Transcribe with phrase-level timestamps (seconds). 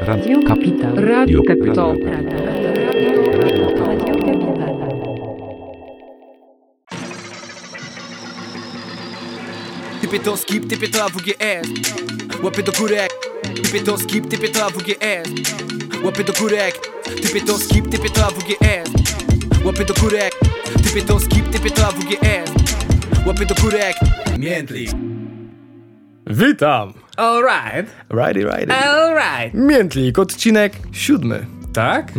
[0.00, 0.94] Radio Capital.
[0.94, 1.98] Radio Capital.
[1.98, 2.14] Radio
[4.22, 4.78] Capital.
[10.00, 11.66] Typie to skip, typie to AWGS
[12.42, 13.10] Łapy do górek
[13.54, 15.28] Typie to skip, typie to AWGS
[16.04, 18.90] Łapy do górek Typie to skip, typie to AWGS
[19.64, 20.32] Łapy do górek
[20.82, 22.50] Typie to skip, typie to AWGS
[23.26, 23.96] Łapy do górek
[24.38, 24.90] Miętlik
[26.26, 26.97] Witam!
[27.18, 28.72] Alright, Righty, righty.
[28.72, 29.54] alright.
[29.54, 31.46] Miętlik, odcinek siódmy.
[31.72, 32.12] Tak?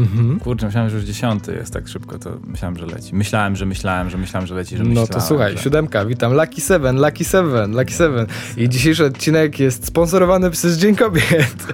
[0.44, 3.16] Kurczę, myślałem, że już dziesiąty jest tak szybko, to myślałem, że leci.
[3.16, 5.64] Myślałem, że myślałem, że myślałem, że leci, że No myślałem, to słuchaj, że...
[5.64, 6.34] siódemka, witam.
[6.34, 8.26] Lucky Seven, Lucky Seven, Lucky Seven.
[8.58, 11.56] I dzisiejszy odcinek jest sponsorowany przez Dzień Kobiet.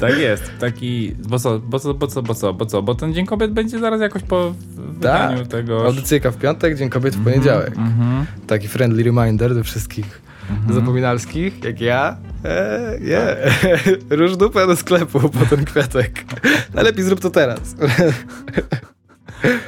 [0.00, 1.14] Tak jest, taki...
[1.28, 2.82] Bo co, bo co, bo co, bo co, bo co?
[2.82, 5.46] Bo ten Dzień Kobiet będzie zaraz jakoś po wydaniu Tak.
[5.48, 5.86] tego...
[5.86, 7.78] Audycyjka w piątek, Dzień Kobiet w poniedziałek.
[7.78, 8.26] Mhm.
[8.46, 10.22] Taki friendly reminder do wszystkich
[10.70, 12.16] zapominalskich, jak ja.
[12.44, 13.36] Eee, yeah.
[14.10, 16.24] Róż dupę do sklepu po ten kwiatek.
[16.74, 17.60] Najlepiej zrób to teraz.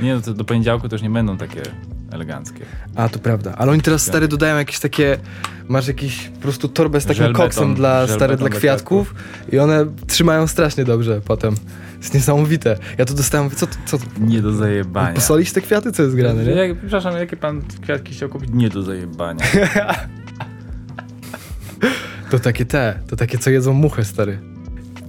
[0.01, 1.63] Nie, no to do poniedziałku to już nie będą takie
[2.13, 2.65] eleganckie.
[2.95, 3.55] A, to prawda.
[3.57, 5.19] Ale oni teraz, stary, dodają jakieś takie...
[5.69, 9.15] Masz jakiś po prostu torbę z takim Żelbeton, koksem dla, stary, dla kwiatków
[9.53, 11.55] i one trzymają strasznie dobrze potem.
[11.99, 12.79] Jest niesamowite.
[12.99, 13.99] Ja to dostałem, co, co?
[14.21, 15.15] Nie do zajebania.
[15.15, 15.93] Posolić te kwiaty?
[15.93, 16.51] Co jest grane, nie?
[16.51, 18.51] Jak, przepraszam, jakie pan kwiatki chciał kupić?
[18.53, 19.45] Nie do zajebania.
[22.31, 24.39] To takie te, to takie, co jedzą muchę, stary.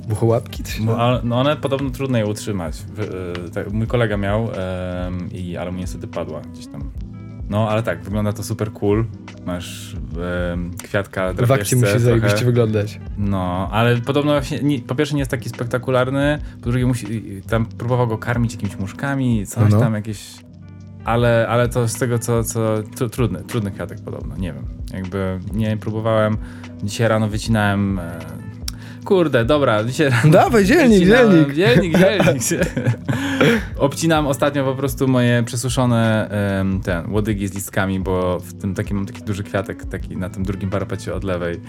[0.09, 0.63] Muchołapki?
[0.65, 2.77] Się No, no one podobno trudno je utrzymać.
[3.47, 4.49] E, tak, mój kolega miał,
[5.31, 6.91] i, ale mu niestety padła gdzieś tam.
[7.49, 9.05] No, ale tak, wygląda to super cool.
[9.45, 9.95] Masz
[10.83, 11.99] kwiatka W drapieżce musi trochę.
[11.99, 12.99] zajebiście wyglądać.
[13.17, 17.65] No, ale podobno właśnie, nie, po pierwsze nie jest taki spektakularny, po drugie musi, tam
[17.65, 19.79] próbował go karmić jakimiś muszkami, coś No.
[19.79, 20.33] tam jakieś...
[21.05, 24.65] Ale, ale to z tego, co, co tru, trudny, trudny kwiatek podobno, nie wiem.
[24.93, 26.37] Jakby nie próbowałem,
[26.83, 27.99] dzisiaj rano wycinałem...
[27.99, 28.19] E,
[29.05, 31.53] kurde, dobra, dzisiaj rano Dawaj, dzielnik, dzielnik.
[31.53, 32.41] Dzielnik, dzielnik.
[33.77, 38.97] Obcinam ostatnio po prostu moje przesuszone em, ten, łodygi z listkami, bo w tym takim
[38.97, 41.59] mam taki duży kwiatek taki na tym drugim parapecie od lewej.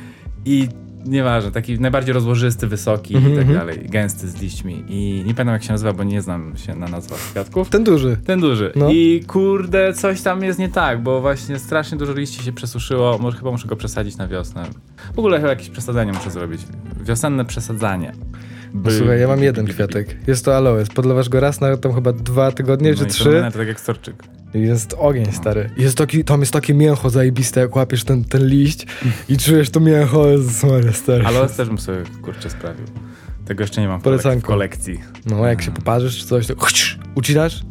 [0.44, 0.68] I
[1.06, 3.58] nieważne, taki najbardziej rozłożysty, wysoki Mhm, i tak mhm.
[3.66, 4.84] dalej, gęsty z liśćmi.
[4.88, 7.68] I nie pamiętam jak się nazywa, bo nie znam się na nazwach kwiatków.
[7.68, 8.16] Ten duży.
[8.26, 8.72] Ten duży.
[8.76, 8.90] No.
[8.90, 13.18] I kurde, coś tam jest nie tak, bo właśnie strasznie dużo liści się przesuszyło.
[13.18, 14.64] Może chyba muszę go przesadzić na wiosnę.
[15.14, 16.60] W ogóle chyba jakieś przesadzanie muszę zrobić.
[17.04, 18.12] Wiosenne przesadzanie.
[18.74, 20.16] No, By- słuchaj, ja mam jeden kwiatek.
[20.26, 20.88] Jest to aloes.
[20.88, 23.24] Podlewasz go raz na tam chyba dwa tygodnie, No czy to trzy.
[23.24, 24.24] wygląda tak jak storczyk.
[24.54, 25.70] Jest ogień, stary.
[25.76, 28.86] Jest taki, tam jest takie mięcho zajebiste, jak łapiesz ten, ten liść
[29.28, 30.26] i czujesz to mięcho,
[30.70, 31.26] Maria, stary.
[31.26, 32.84] Ale też bym sobie kurczę sprawił.
[33.44, 35.00] Tego jeszcze nie mam w, kolekcji.
[35.26, 36.54] No, jak się poparzysz czy coś, to
[37.14, 37.62] ucinasz,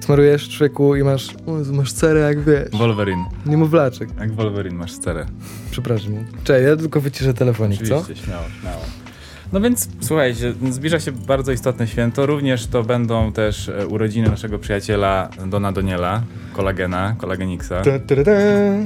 [0.00, 3.24] smarujesz człowieku i masz, o masz cerę jak wiesz, Wolverine.
[3.46, 4.08] niemowlaczek.
[4.20, 5.26] Jak Wolverine masz sterę.
[5.70, 6.12] Przepraszam.
[6.44, 7.98] Cześć, ja tylko wyciszę telefonik, co?
[7.98, 9.07] Oczywiście, śmiało, śmiało.
[9.52, 12.26] No więc słuchajcie, zbliża się bardzo istotne święto.
[12.26, 16.22] Również to będą też e, urodziny naszego przyjaciela Dona Doniela,
[16.52, 17.82] kolagena, kolageniksa.
[17.82, 18.32] Ta, ta, ta, ta.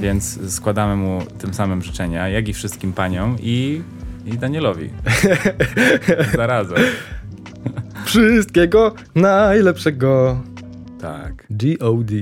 [0.00, 3.82] Więc składamy mu tym samym życzenia, jak i wszystkim paniom i,
[4.26, 4.90] i Danielowi.
[6.36, 6.78] Zarazem.
[8.04, 10.40] Wszystkiego najlepszego.
[11.00, 11.46] Tak.
[11.50, 12.14] G.O.D.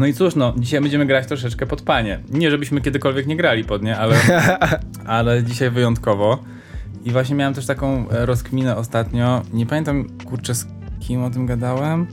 [0.00, 2.20] No i cóż, no, dzisiaj będziemy grać troszeczkę pod panie.
[2.30, 4.16] Nie, żebyśmy kiedykolwiek nie grali pod nie, ale,
[5.06, 6.38] ale dzisiaj wyjątkowo.
[7.04, 9.42] I właśnie miałem też taką e, rozkminę ostatnio.
[9.52, 10.66] Nie pamiętam, kurczę, z
[11.00, 12.06] kim o tym gadałem,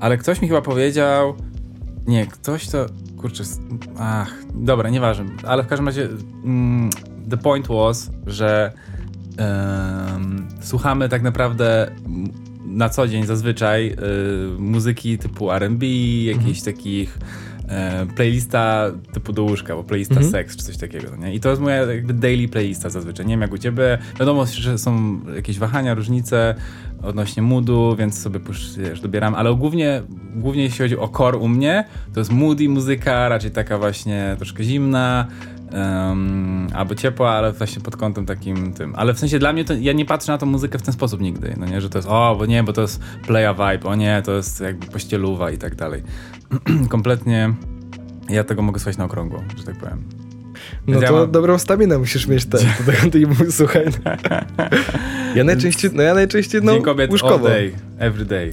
[0.00, 1.34] ale ktoś mi chyba powiedział.
[2.06, 2.86] Nie, ktoś to.
[3.16, 3.44] Kurczę,
[3.98, 5.24] ach, dobra, nieważne.
[5.46, 6.08] Ale w każdym razie,
[6.44, 6.90] mm,
[7.30, 8.72] the point was, że
[9.36, 11.90] em, słuchamy tak naprawdę
[12.76, 13.96] na co dzień zazwyczaj y,
[14.58, 15.86] muzyki typu R&B,
[16.24, 17.18] jakichś takich
[17.68, 20.32] e, playlista typu do łóżka, bo playlista Mhm.
[20.32, 21.34] seks czy coś takiego, nie?
[21.34, 23.26] I to jest moja jakby daily playlista zazwyczaj.
[23.26, 23.98] Nie wiem jak u ciebie.
[24.20, 26.54] Wiadomo, że są jakieś wahania, różnice
[27.02, 28.40] odnośnie moodu, więc sobie
[28.78, 30.02] wiesz, dobieram, ale głównie,
[30.36, 34.64] głównie jeśli chodzi o core u mnie, to jest moody muzyka, raczej taka właśnie troszkę
[34.64, 35.26] zimna,
[35.72, 38.94] em, albo ciepła, ale właśnie pod kątem takim tym.
[38.96, 41.20] Ale w sensie dla mnie to, ja nie patrzę na tą muzykę w ten sposób
[41.20, 43.94] nigdy, no nie, że to jest o, bo nie, bo to jest playa vibe, o
[43.94, 46.02] nie, to jest jakby pościeluwa i tak dalej.
[46.88, 47.54] Kompletnie
[48.28, 50.04] ja tego mogę słuchać na okrągło, że tak powiem.
[50.86, 53.84] No ja to mam- dobrą staminę musisz mieć ten, do tego ty słuchaj.
[55.34, 57.48] Ja najczęściej, no ja najczęściej, no, Dzień kobiet all łóżkowo.
[57.48, 58.52] day, every day.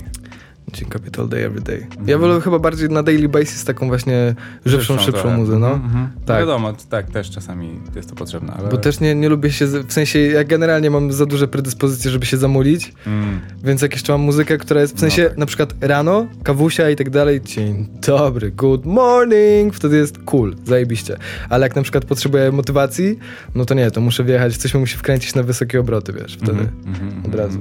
[0.74, 0.90] Dzień
[1.20, 1.75] all day, every day.
[1.84, 2.08] Mhm.
[2.10, 4.36] Ja wolę chyba bardziej na daily basis taką właśnie
[4.66, 5.38] żywszą, szybszą trochę.
[5.38, 5.68] muzę, no.
[5.72, 6.10] Mhm, mhm.
[6.25, 6.40] Tak.
[6.40, 8.70] Wiadomo, tak, też czasami jest to potrzebne, ale...
[8.70, 12.25] Bo też nie, nie lubię się, w sensie ja generalnie mam za duże predyspozycje, żeby
[12.25, 13.40] się zamulić, Mm.
[13.64, 15.38] więc jak jeszcze mam muzykę, która jest w No sensie tak.
[15.38, 21.18] na przykład rano, kawusia i tak dalej, dzień dobry, good morning, wtedy jest cool, zajebiście.
[21.50, 23.20] Ale jak na przykład potrzebuję motywacji,
[23.56, 26.52] no to nie, to muszę wjechać, coś mi musi wkręcić na wysokie obroty, wiesz, wtedy
[26.52, 27.34] Mhm, mhm, od mhm.
[27.36, 27.60] razu.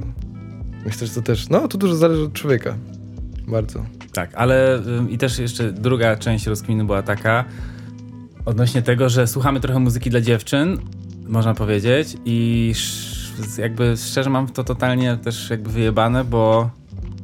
[0.85, 2.75] Myślę, że to też, no to dużo zależy od człowieka.
[3.47, 3.85] Bardzo.
[4.13, 7.45] Tak, ale i też jeszcze druga część rozkminy była taka
[8.45, 10.77] odnośnie tego, że słuchamy trochę muzyki dla dziewczyn,
[11.27, 12.73] można powiedzieć, i
[13.57, 16.69] jakby szczerze mam to totalnie też jakby wyjebane, bo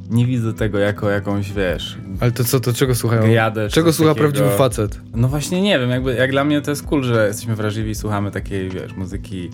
[0.09, 3.27] nie widzę tego jako jakąś, wiesz, Ale to co, to czego słuchają?
[3.69, 4.29] czy Czego słucha takiego.
[4.31, 4.99] prawdziwy facet?
[5.15, 7.95] No właśnie nie wiem, jakby jak dla mnie to jest cool, że jesteśmy wrażliwi i
[7.95, 9.49] słuchamy takiej, wiesz, muzyki,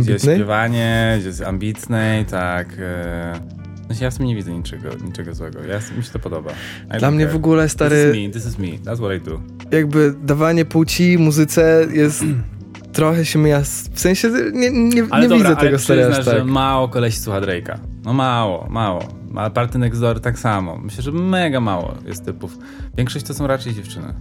[0.00, 2.68] gdzie jest śpiewanie, gdzie jest ambitnej, tak.
[2.78, 3.63] E...
[3.86, 5.58] Znaczy ja w tym nie widzę niczego, niczego złego.
[5.62, 6.50] Ja, mi się to podoba.
[6.96, 7.32] I Dla mnie care.
[7.32, 9.40] w ogóle, This stary, is me, this is me, that's what I do.
[9.76, 12.24] jakby dawanie płci muzyce jest
[12.92, 16.06] trochę się mija, z- w sensie nie, nie, Ale nie dobra, widzę ale tego stary
[16.06, 16.24] aż tak.
[16.38, 17.78] że mało kolesi słucha Drake'a.
[18.04, 19.08] No mało, mało.
[19.36, 20.76] A Party Next Door tak samo.
[20.78, 22.58] Myślę, że mega mało jest typów.
[22.96, 24.14] Większość to są raczej dziewczyny.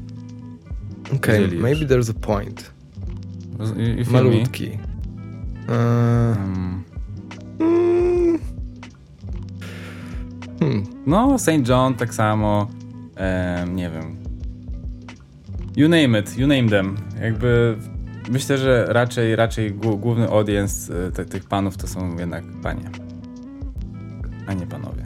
[1.15, 1.53] Okej, już.
[1.53, 2.71] maybe there's a point.
[3.59, 4.11] Roz-?
[4.11, 4.65] Malutki.
[4.65, 4.77] Eee,
[6.37, 6.83] Mm.
[10.63, 11.03] Mm, hmm.
[11.05, 11.67] No, St.
[11.69, 12.67] John tak samo.
[13.15, 14.17] Em, nie wiem.
[15.75, 16.97] You name it, you name them.
[17.21, 17.77] Jakby
[18.31, 22.89] myślę, że raczej, raczej głó- główny audience e, tych panów to są jednak panie.
[24.47, 25.02] A nie panowie.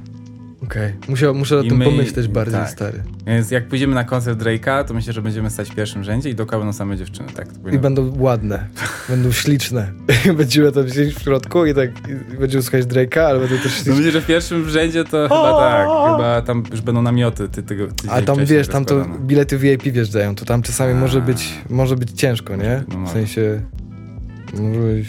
[0.68, 2.69] Okej, Muszę, muszę o I tym my- pomyśleć bardziej, tak.
[2.69, 3.04] stary.
[3.28, 6.36] Więc jak pójdziemy na koncert Drake'a, to myślę, że będziemy stać w pierwszym rzędzie i
[6.36, 7.30] dookoła będą same dziewczyny.
[7.36, 8.68] Tak, I będą ładne,
[9.10, 9.92] będą śliczne.
[10.38, 11.90] Będziemy tam siedzieć w środku i tak
[12.34, 13.94] i będziemy słuchać Drake'a, ale będą też No śliczne.
[13.96, 15.88] myślę, że w pierwszym rzędzie to chyba tak.
[15.88, 20.36] Chyba tam już będą namioty ty, tego A tam wiesz, tam to bilety VIP wjeżdżają,
[20.36, 20.96] to tam czasami A.
[20.96, 22.84] może być, może być ciężko, nie?
[22.94, 23.62] No W sensie...
[24.54, 25.08] Może być...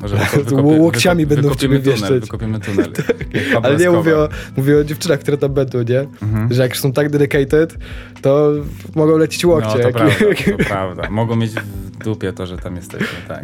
[0.00, 0.16] Może
[0.62, 2.20] Łokciami będą w ciebie tunel, wieszczeć.
[2.20, 2.90] Wykopiemy tunel.
[3.54, 6.00] Pablo Ale nie mówię o, mówię o dziewczynach, które tam będą, nie?
[6.22, 6.52] Mhm.
[6.52, 7.74] Że jak już są tak dedicated,
[8.22, 8.52] to
[8.94, 9.68] mogą lecieć łokcie.
[9.68, 10.14] No to jak- prawda,
[10.58, 11.10] to prawda.
[11.10, 13.42] Mogą mieć w dupie to, że tam jesteśmy, tak.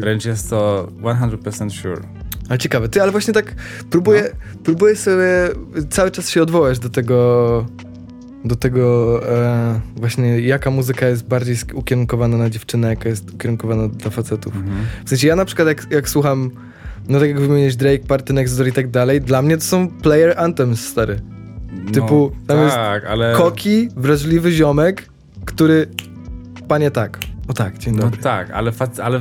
[0.00, 2.02] Wręcz jest to 100% sure.
[2.48, 3.54] Ale ciekawe, ty, ale właśnie tak
[3.90, 4.60] próbuję, No.
[4.64, 5.24] próbuję sobie
[5.90, 7.66] cały czas się odwołać do tego,
[8.44, 14.10] do tego e, właśnie jaka muzyka jest bardziej ukierunkowana na dziewczynę, jaka jest ukierunkowana dla
[14.10, 14.56] facetów.
[14.56, 14.76] Mhm.
[15.04, 16.50] W sensie ja na przykład jak, jak słucham,
[17.08, 19.88] no tak jak wymieniłeś Drake, Party Next Door i tak dalej, dla mnie to są
[19.88, 21.20] player anthems, stary.
[21.92, 23.34] Typu, no, tam jest tak, ale...
[23.36, 25.08] Koki, wrażliwy ziomek,
[25.44, 25.86] który,
[26.68, 27.18] panie tak,
[27.52, 28.22] o tak, dzień No dobry.
[28.22, 28.72] tak, ale,
[29.02, 29.20] ale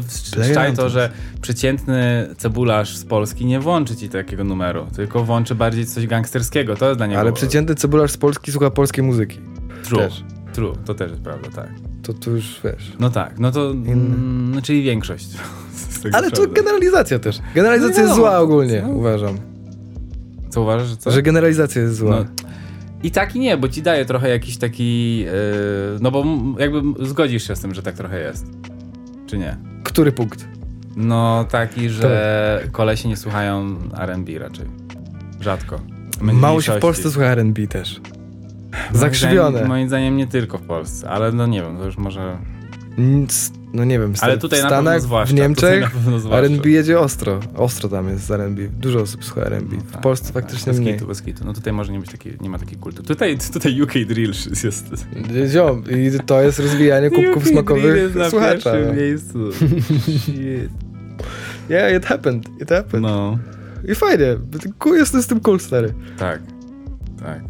[0.52, 1.10] szczaj to, że
[1.42, 6.76] przeciętny cebularz z Polski nie włączy ci takiego numeru, tylko włączy bardziej coś gangsterskiego.
[6.76, 7.20] To jest dla niego...
[7.22, 9.40] Ale przeciętny cebularz z Polski słucha polskiej muzyki.
[9.84, 10.24] True, też.
[10.54, 11.70] true, to też jest prawda, tak.
[12.04, 12.94] To tu już wiesz.
[13.00, 13.72] No tak, no to...
[13.72, 15.28] Mm, no, czyli większość.
[16.14, 17.40] Ale to generalizacja też.
[17.56, 18.94] Generalizacja No jest zła ogólnie, no.
[18.94, 19.38] uważam.
[20.50, 21.12] Co uważasz, że co?
[21.12, 22.12] Że generalizacja jest zła.
[22.20, 22.26] No,
[23.04, 25.20] I tak i nie, bo ci daje trochę jakiś taki.
[25.20, 25.32] Yy,
[26.02, 26.26] no bo
[26.60, 28.46] jakby zgodzisz się z tym, że tak trochę jest.
[29.28, 29.58] Czy nie?
[29.84, 30.48] Który punkt?
[30.96, 32.72] No taki, że Tak.
[32.72, 34.66] kolesie nie słuchają RB raczej.
[35.42, 35.80] Rzadko.
[36.22, 36.80] Mało się w.
[36.80, 38.02] Polsce słucha R&B też.
[38.72, 39.50] Moim Zakrzywione.
[39.50, 42.38] Zdaniem, moim zdaniem nie tylko w Polsce, ale no nie wiem, to już może.
[42.98, 45.36] Nic, no nie wiem, Ale w tutaj na Stanach, pewno zwłaszcza.
[45.36, 45.96] w tutaj Niemczech.
[46.32, 47.40] R&B jedzie ostro.
[47.56, 48.62] Ostro tam jest z R&B.
[48.68, 49.76] Dużo osób słucha R&B.
[49.76, 50.94] No W tak, Polsce tak, faktycznie bez mniej.
[50.94, 51.46] Kitu, bez kitu.
[51.46, 53.08] No tutaj może nie być takiej, nie ma takiej kultury.
[53.08, 54.32] Tutaj, tutaj UK Drill
[54.64, 54.86] jest.
[55.48, 58.72] Ziom, i to jest rozwijanie kubków smakowych jest na słuchacza.
[58.72, 59.54] pierwszym miejscu.
[60.20, 60.72] Shit.
[61.70, 63.02] Yeah, it happened, it happened.
[63.12, 63.38] No,
[63.92, 64.26] I fajnie,
[64.86, 65.94] jestem z tym cool, stary.
[66.18, 66.42] tak.
[67.20, 67.42] Tak.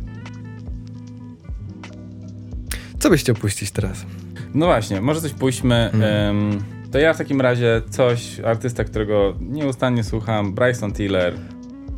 [3.00, 4.06] Co byś chciał puścić teraz?
[4.54, 5.76] No właśnie, może coś pójdźmy.
[5.94, 6.04] Mhm.
[6.38, 6.60] Em,
[6.92, 11.34] to ja w takim razie coś, artysta, którego nieustannie słucham, Bryson Tiller.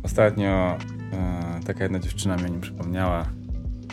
[0.02, 0.76] Ostatnio
[1.12, 3.26] e, taka jedna dziewczyna mi o nim przypomniała.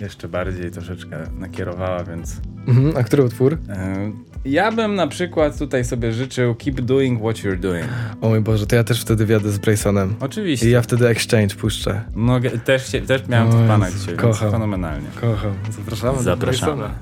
[0.02, 3.58] Jeszcze bardziej troszeczkę nakierowała, więc Mhm, a który utwór?
[3.70, 4.12] e,
[4.46, 7.86] ja bym na przykład tutaj sobie życzył Keep Doing What You're Doing.
[8.22, 10.16] O mój Boże, to ja też wtedy wjadę z Braysonem.
[10.20, 10.68] Oczywiście.
[10.68, 12.02] I ja wtedy Exchange puszczę.
[12.16, 14.42] No, ge- też, się, też miałem O to w planach dzisiaj, kocham.
[14.42, 15.08] więc fenomenalnie.
[15.22, 15.52] Kocham.
[15.72, 16.18] Zapraszamy.
[16.18, 16.78] do Zapraszamy.
[16.78, 16.96] Braysona.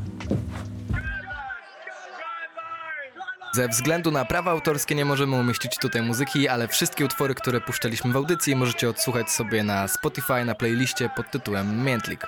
[3.60, 8.14] Ze względu na prawa autorskie nie możemy umieścić tutaj muzyki, ale wszystkie utwory, które puszczaliśmy
[8.14, 12.28] w audycji możecie odsłuchać sobie na Spotify na playliście pod tytułem Miętlik.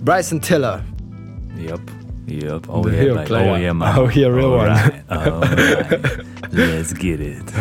[0.00, 0.82] Bryson Tiller.
[1.58, 1.80] Yep.
[2.28, 2.68] Yep.
[2.68, 3.52] Oh The yeah, player.
[3.52, 3.98] Oh yeah, man.
[3.98, 4.70] Oh, yeah, real one.
[4.70, 5.90] Alright, alright.
[6.52, 7.52] Let's get it.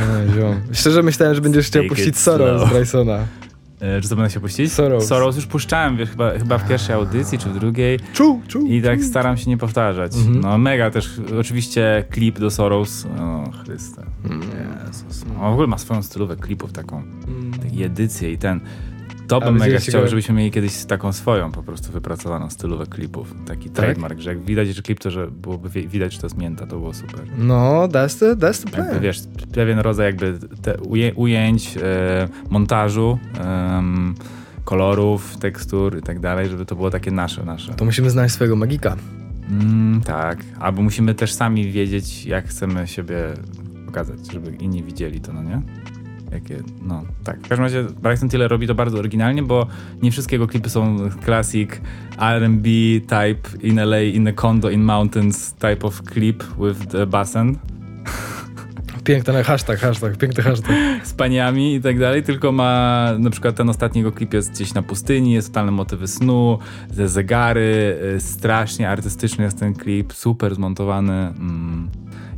[0.71, 0.73] A.
[0.73, 2.73] Szczerze myślałem, że będziesz chciał puścić Sorrow z.
[2.73, 3.25] Brysona.
[3.81, 4.73] E, czy to będę się puścić?
[4.73, 5.07] Sorrows.
[5.07, 7.99] Sorrows już puszczałem, wiesz, chyba, chyba w pierwszej audycji, czy w drugiej.
[8.13, 8.67] Czu, czu.
[8.67, 10.15] I tak staram się nie powtarzać.
[10.15, 10.39] Mhm.
[10.39, 11.09] No mega też,
[11.39, 13.05] oczywiście klip do Sorrows.
[13.19, 14.03] O Chryste.
[14.25, 14.41] Mm.
[14.87, 15.25] Jezus.
[15.41, 17.03] On w ogóle ma swoją stylówę klipów taką.
[17.73, 18.61] I edycję i ten.
[19.39, 23.33] To bym mega chciał, go- żebyśmy mieli kiedyś taką swoją po prostu wypracowaną stylówę klipów.
[23.45, 23.75] Taki Tak?
[23.75, 26.67] trademark, że jak widać, że klip to, że byłoby wi- widać, że to jest mięta,
[26.67, 27.21] to było super.
[27.37, 29.01] No, that's the, that's the Jakby plan.
[29.01, 29.21] wiesz,
[29.53, 30.37] pewien rodzaj jakby
[30.89, 33.19] uje, ujęć, e, montażu,
[34.65, 37.73] kolorów, tekstur i tak dalej, żeby to było takie nasze, nasze.
[37.73, 38.95] To musimy znaleźć swojego magika.
[39.49, 43.15] Mm, tak, albo musimy też sami wiedzieć, jak chcemy siebie
[43.85, 45.61] pokazać, żeby inni widzieli to, no nie?
[46.31, 47.37] Jakie, no tak.
[47.37, 49.67] W każdym razie Bryson Tiller robi to bardzo oryginalnie, bo
[50.01, 51.69] nie wszystkie jego klipy są classic
[52.19, 52.69] R&B
[53.01, 57.55] type in LA, in a condo, in mountains type of clip with the bassen
[59.03, 60.75] Piękny hashtag, hashtag, piękny hashtag.
[61.03, 64.73] z paniami i tak dalej, tylko ma na przykład ten ostatni jego klip jest gdzieś
[64.73, 66.59] na pustyni, jest totalne motywy snu,
[66.97, 71.89] te zegary, y, strasznie artystyczny jest ten klip, super zmontowany mm,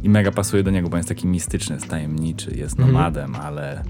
[0.04, 2.92] i mega pasuje do niego, bo jest taki mistyczny, jest tajemniczy, jest Mhm.
[2.94, 3.82] nomadem, ale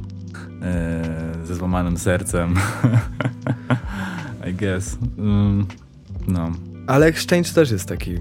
[1.43, 2.55] y, ze złamanym sercem.
[4.49, 4.97] I guess.
[5.19, 5.65] Ym,
[6.27, 6.51] no.
[6.87, 8.17] Ale Exchange też jest taki.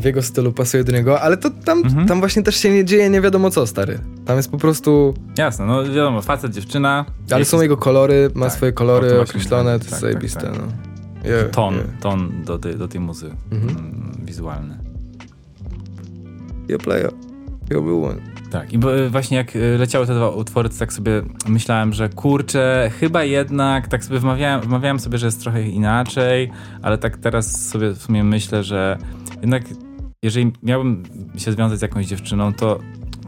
[0.00, 2.06] W jego stylu pasuje do niego, ale to tam, Mhm.
[2.08, 3.98] tam właśnie też się nie dzieje nie wiadomo co, stary.
[4.24, 5.14] Tam jest po prostu...
[5.38, 7.04] Jasne, no wiadomo, facet, dziewczyna.
[7.30, 10.40] Ale jest są jego kolory, ma Tak, swoje kolory to określone, to Tak, jest zajebiste,
[10.40, 10.60] tak, tak.
[10.60, 11.30] no.
[11.30, 11.86] Yeah, ton, yeah.
[12.00, 13.70] ton do tej, do tej muzy Mhm.
[13.76, 14.78] mm, wizualny.
[16.68, 17.10] Yo player,
[17.70, 18.20] yo real one.
[18.50, 21.92] Tak, i bo, y, właśnie jak y, leciały te dwa utwory, to tak sobie myślałem,
[21.92, 26.50] że kurczę, chyba jednak, tak sobie wmawiałem, wmawiałem sobie, że jest trochę inaczej,
[26.82, 28.98] ale tak teraz sobie w sumie myślę, że
[29.40, 29.62] jednak
[30.22, 31.02] jeżeli miałbym
[31.36, 32.78] się związać z jakąś dziewczyną, to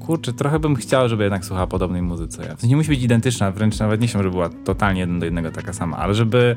[0.07, 2.57] kurczę, trochę bym chciał, żeby jednak słuchała podobnej ja.
[2.57, 5.25] W sensie nie musi być identyczna, wręcz nawet nie się, żeby była totalnie jeden do
[5.25, 6.57] jednego taka sama, ale żeby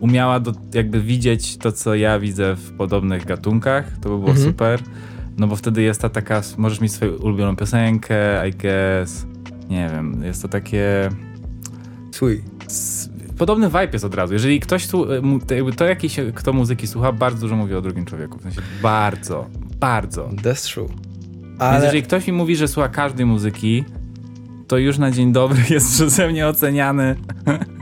[0.00, 4.46] umiała do, jakby widzieć to, co ja widzę w podobnych gatunkach, to by było Mhm.
[4.46, 4.80] super.
[5.40, 9.26] No bo wtedy jest ta taka, możesz mieć swoją ulubioną piosenkę, I guess.
[9.70, 11.08] Nie wiem, jest to takie...
[12.12, 12.42] Sweet.
[13.38, 14.32] Podobny vibe jest od razu.
[14.32, 15.40] Jeżeli ktoś, tu, mu-
[15.76, 18.38] to, jakiś, kto muzyki słucha, bardzo dużo mówi o drugim człowieku.
[18.38, 19.46] W sensie bardzo,
[19.78, 20.28] bardzo.
[20.28, 20.88] That's true.
[20.88, 23.84] Więc Ale jeżeli ktoś mi mówi, że słucha każdej muzyki,
[24.70, 27.16] to już na dzień dobry jest przeze mnie oceniany.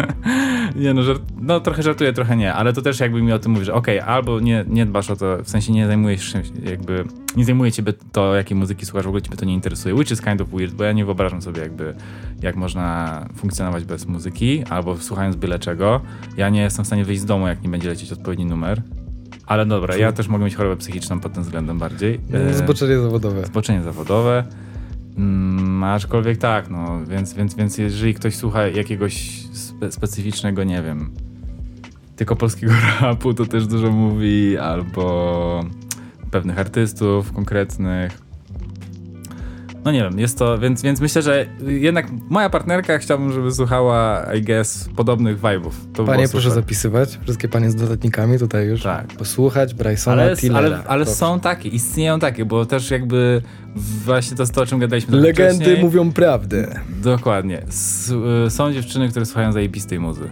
[0.76, 3.52] nie no, żart, no trochę żartuję, trochę nie, ale to też jakby mi o tym
[3.52, 7.04] mówi, że okej, albo nie, nie dbasz o to, w sensie nie zajmujesz się jakby,
[7.36, 10.20] nie zajmuje ciebie to, jakiej muzyki słuchasz, w ogóle ciebie to nie interesuje, which is
[10.20, 11.94] kind of weird, bo ja nie wyobrażam sobie jakby,
[12.42, 16.00] jak można funkcjonować bez muzyki, albo słuchając byle czego.
[16.36, 18.82] Ja nie jestem w stanie wyjść z domu, jak nie będzie lecieć odpowiedni numer.
[19.46, 22.20] Ale dobra, ja też mogę mieć chorobę psychiczną pod tym względem bardziej.
[22.32, 23.46] E, zboczenie zawodowe.
[23.46, 24.44] zboczenie zawodowe.
[25.18, 31.10] Mm, aczkolwiek tak, no, więc, więc, więc jeżeli ktoś słucha jakiegoś spe specyficznego, nie wiem,
[32.16, 35.64] tylko polskiego rapu, to też dużo mówi, albo
[36.30, 38.27] pewnych artystów konkretnych.
[39.84, 44.26] No nie wiem, jest to, więc, więc myślę, że jednak moja partnerka chciałbym, żeby słuchała,
[44.34, 45.70] I guess, podobnych vibe'ów.
[45.94, 47.18] To Panie, proszę zapisywać.
[47.22, 48.82] Wszystkie panie z dodatnikami tutaj już.
[48.82, 49.06] Tak.
[49.06, 50.58] Posłuchać Brysona Ale, Tillera.
[50.58, 53.42] ale, ale są takie, istnieją takie, bo też jakby
[54.04, 55.84] właśnie to jest to, o czym gadaliśmy Legendy wcześniej.
[55.84, 56.80] mówią prawdę.
[57.02, 57.62] Dokładnie.
[57.68, 58.12] S
[58.46, 60.28] y, są dziewczyny, które słuchają zajebistej muzy.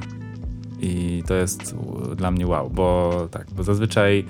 [0.81, 1.75] I to jest
[2.17, 4.25] dla mnie wow, bo tak, bo zazwyczaj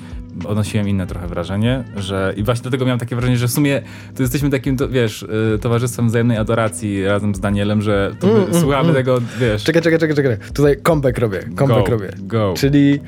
[0.44, 3.82] odnosiłem inne trochę wrażenie, że i właśnie dlatego miałem takie wrażenie, że w sumie
[4.16, 8.54] to jesteśmy takim, to, wiesz, y, towarzystwem wzajemnej adoracji razem z Danielem, że Mm, mm,
[8.60, 8.94] słuchamy mm.
[8.94, 10.36] tego, wiesz, Czekaj, czekaj, czekaj, czekaj.
[10.54, 11.40] Tutaj comeback robię.
[11.56, 12.10] Comeback go, robię.
[12.18, 12.54] go.
[12.56, 13.00] Czyli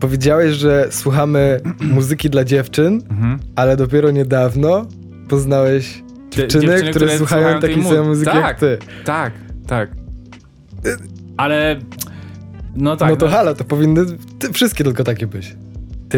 [0.00, 3.38] powiedziałeś, że słuchamy muzyki dla dziewczyn, Mhm.
[3.56, 4.86] ale dopiero niedawno
[5.28, 8.44] poznałeś dziewczyny, dziewczyny, które, które słuchają takiej mu- samej muzyki tak.
[8.44, 8.78] jak ty.
[9.04, 9.32] Tak,
[9.66, 9.90] tak.
[11.36, 11.76] Ale,
[12.76, 13.10] no tak.
[13.10, 14.00] no to no, halo, to powinny
[14.52, 15.56] wszystkie tylko takie być.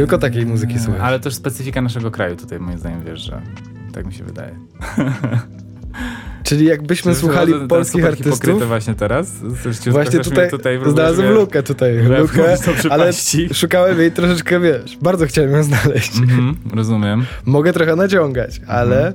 [0.01, 1.03] Tylko takiej muzyki słuchać.
[1.03, 3.43] Ale też specyfika naszego kraju tutaj moim zdaniem wiesz, że
[3.93, 4.59] tak mi się wydaje.
[6.43, 9.33] Czyli jakbyśmy Czy słuchali ten polskich super artystów, właśnie teraz?
[9.85, 12.57] Ci właśnie tutaj, tutaj znalazłem lukę tutaj, lukę,
[12.91, 13.11] ale
[13.53, 16.17] szukałem jej troszeczkę, wiesz, bardzo chciałem ją znaleźć.
[16.19, 17.25] Mhm, rozumiem.
[17.45, 19.13] Mogę trochę naciągać, ale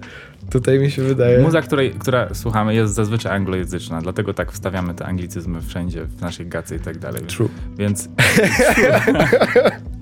[0.49, 1.39] tutaj mi się wydaje...
[1.39, 6.47] Muza, której, która słuchamy jest zazwyczaj anglojęzyczna, dlatego tak wstawiamy te anglicyzmy wszędzie, w naszej
[6.47, 7.21] gacy i tak dalej.
[7.21, 7.49] True.
[7.77, 8.09] Więc...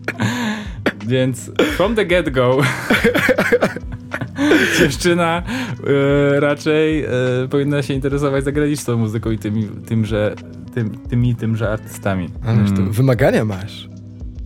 [1.09, 2.57] Więc from the get-go
[4.79, 5.43] dziewczyna
[6.35, 7.09] e, raczej e,
[7.49, 10.35] powinna się interesować zagraniczną muzyką i tymi, tymże,
[10.73, 12.29] tym, tymi tymże artystami.
[12.45, 12.91] Mm.
[12.91, 13.89] wymagania masz.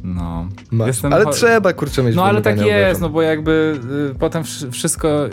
[0.04, 0.48] No.
[0.72, 0.88] Masz.
[0.88, 3.02] Jestem ale trzeba, kurczę, mieć No ale tak jest, uważam.
[3.02, 3.80] no bo jakby
[4.12, 5.30] y, potem wszy- wszystko y,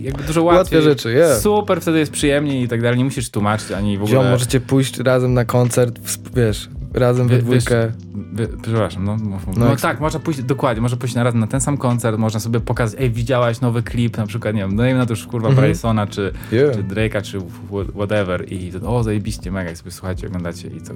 [0.00, 0.78] jakby dużo łatwiej.
[0.78, 1.42] Ułatwia rzeczy, jest.
[1.42, 4.20] Super, wtedy jest przyjemniej i tak dalej, nie musisz tłumaczyć ani w ogóle...
[4.22, 7.92] Ziom, możecie pójść razem na koncert, w- wiesz, razem we wiesz, dwójkę.
[8.32, 9.56] Wy, przepraszam, no, mów, mów.
[9.56, 12.18] No no, jak- tak, można pójść, dokładnie, można pójść na raz na ten sam koncert,
[12.18, 15.26] można sobie pokazać, ej, widziałaś nowy klip, na przykład, nie wiem, dajmy na to już
[15.26, 15.66] kurwa Mhm.
[15.66, 16.74] Brysona, czy, Yeah.
[16.76, 20.80] czy Drake'a, czy wh- whatever i to, o, zajebiście, mega, i sobie słuchacie, oglądacie i
[20.80, 20.92] co,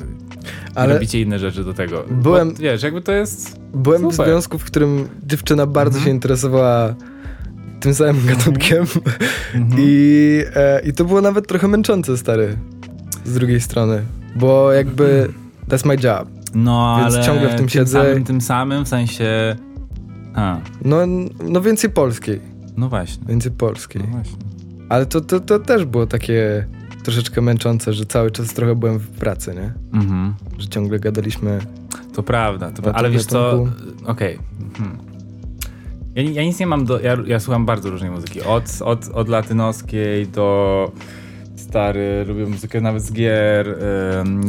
[0.75, 2.05] Ale robicie inne rzeczy do tego.
[2.11, 4.27] Byłem- Bo, wiesz, jakby to jest, byłem w super.
[4.27, 6.05] związku, w którym dziewczyna bardzo Mhm.
[6.05, 6.95] się interesowała
[7.81, 8.85] tym samym gatunkiem
[9.79, 12.57] I, e, i to było nawet trochę męczące, stary,
[13.25, 14.03] z drugiej strony,
[14.37, 15.29] bo jakby
[15.69, 16.29] that's my job.
[16.55, 18.03] no, Więc ale ciągle w tym siedzę.
[18.03, 19.57] Samym, tym samym, w sensie,
[20.35, 20.97] a, No,
[21.49, 22.41] no więcej polskiej,
[22.77, 24.03] no właśnie, więcej polskiej.
[24.03, 24.37] no właśnie.
[24.89, 26.67] Ale to, to, to też było takie
[27.03, 29.99] troszeczkę męczące, że cały czas trochę byłem w pracy, nie?
[30.01, 30.35] Mhm.
[30.59, 31.59] Że ciągle gadaliśmy.
[32.15, 33.67] To prawda, to, ale tym wiesz co,
[34.07, 34.39] okej.
[34.79, 34.99] Hmm.
[36.15, 39.29] Ja, ja nic nie mam do, ja, ja słucham bardzo różnej muzyki, od, od, od
[39.29, 40.93] latynoskiej do
[41.57, 43.79] stary, lubię muzykę nawet z gier,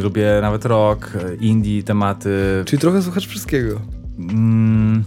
[0.01, 2.63] lubię nawet rock, indie, tematy.
[2.65, 3.81] Czyli trochę słuchasz wszystkiego.
[4.19, 5.03] Mm,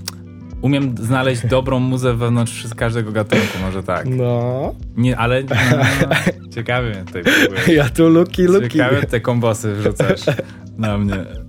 [0.63, 4.07] umiem znaleźć dobrą muzę wewnątrz każdego gatunku, może tak.
[4.09, 4.75] No.
[4.97, 7.69] Nie, ale no, ciekawie mnie tutaj próbujesz.
[7.79, 8.69] Ja tu luki, luki.
[8.69, 10.21] Ciekawe te kombosy wrzucasz
[10.79, 11.48] na mnie.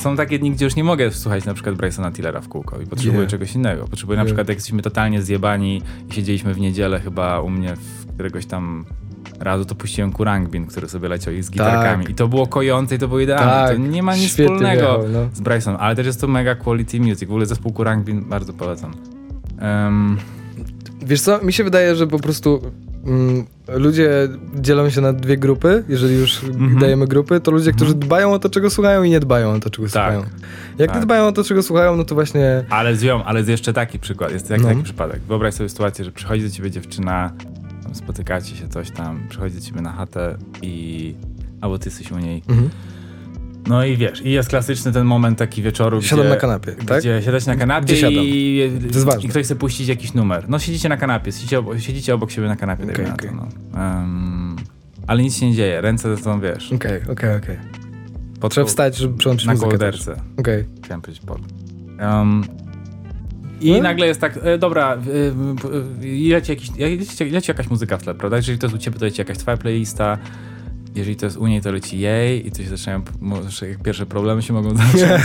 [0.00, 2.86] Są takie dni, gdzie już nie mogę słuchać na przykład Brysona Tillera w kółko i
[2.86, 3.26] potrzebuję Nie.
[3.26, 3.88] czegoś innego.
[3.88, 4.26] Potrzebuję na Nie.
[4.26, 8.84] przykład, jak jesteśmy totalnie zjebani i siedzieliśmy w niedzielę chyba u mnie w któregoś tam
[9.40, 12.10] razu, to puściłem Kurangbin, który sobie leciał i z gitarkami.
[12.10, 13.50] I to było kojące i to było idealne.
[13.50, 15.28] Tak, to nie ma nic świetnie wspólnego no.
[15.34, 17.20] z Brysonem, ale też jest to mega quality music.
[17.20, 18.94] W ogóle zespół Kurangbin bardzo polecam.
[19.62, 20.18] Um,
[21.02, 22.62] Wiesz co, mi się wydaje, że po prostu
[23.68, 24.10] ludzie
[24.54, 25.84] dzielą się na dwie grupy.
[25.88, 26.78] Jeżeli już Mhm.
[26.78, 29.70] dajemy grupy, to ludzie, którzy dbają o to, czego słuchają i nie dbają o to,
[29.70, 30.22] czego słuchają.
[30.78, 31.00] Jak tak.
[31.00, 32.64] nie dbają o to, czego słuchają, no to właśnie...
[32.70, 34.68] Ale ziom, ale jest jeszcze taki przykład, jest jak No.
[34.68, 35.20] taki przypadek.
[35.28, 37.32] Wyobraź sobie sytuację, że przychodzi do ciebie dziewczyna,
[37.92, 41.14] spotykacie się, coś tam, przychodzi do ciebie na chatę i...
[41.60, 42.42] albo ty jesteś u niej.
[42.48, 42.70] Mhm.
[43.68, 46.34] No i wiesz, i jest klasyczny ten moment taki wieczoru, Siadam gdzie...
[46.34, 47.00] na kanapie, tak?
[47.00, 48.70] Gdzie siadać na kanapie Gdzie i,
[49.04, 49.22] ważne.
[49.22, 50.44] i ktoś chce puścić jakiś numer.
[50.48, 52.84] No siedzicie na kanapie, siedzicie obok, siedzicie obok siebie na kanapie.
[52.86, 53.06] Na okej.
[53.30, 53.48] to, no.
[53.82, 54.56] Em,
[55.06, 57.56] ale nic się nie dzieje, ręce są, wiesz, Okej, okej, okej.
[58.40, 60.00] pod, Trzeba wstać, żeby przełączyć na muzykę też.
[60.36, 60.64] Okej.
[60.84, 61.38] Chciałem powiedzieć pod.
[62.00, 62.44] Um,
[63.60, 63.82] I No.
[63.82, 68.14] nagle jest tak, e, dobra, e, e, leci, jakiś, leci, leci jakaś muzyka w tle,
[68.14, 68.36] prawda?
[68.36, 70.18] Jeżeli to jest u ciebie, to leci jakaś twoja playlista.
[70.94, 73.48] Jeżeli to jest u niej, to leci jej i to się zaczynają, może
[73.84, 75.22] pierwsze problemy się mogą zacząć.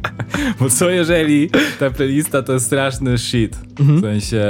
[0.60, 3.56] Bo co jeżeli ta playlista to jest straszny shit?
[3.78, 4.44] W sensie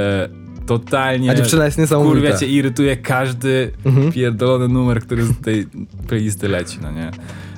[0.65, 1.29] totalnie...
[1.29, 1.37] Mhm.
[1.37, 2.21] A dziewczyna jest niesamowita.
[2.21, 4.11] Kurwa cię irytuje każdy Mhm.
[4.11, 5.67] pierdolony numer, który z tej
[6.07, 7.11] playlisty leci, no nie?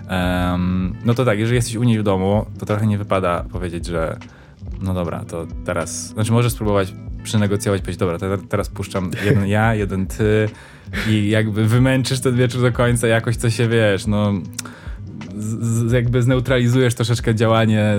[0.10, 3.86] Em, no to tak, jeżeli jesteś u niej w domu, to trochę nie wypada powiedzieć,
[3.86, 4.18] że
[4.82, 9.76] no dobra, to teraz, znaczy możesz spróbować przynegocjować, powiedzieć, dobra, te, teraz puszczam jeden ja,
[9.76, 10.50] jeden ty
[11.10, 14.34] i jakby wymęczysz ten wieczór do końca, jakoś to się, wiesz, no
[15.38, 17.95] z, z, jakby zneutralizujesz troszeczkę działanie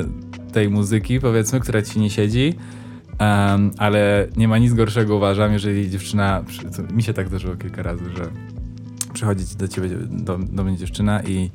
[0.52, 2.54] tej muzyki, powiedzmy, która ci nie siedzi.
[3.18, 6.44] Em, ale nie ma nic gorszego, uważam, jeżeli dziewczyna,
[6.92, 8.30] mi się tak zdarzyło kilka razy, że
[9.12, 11.50] przychodzi do ciebie, do, do mnie dziewczyna i,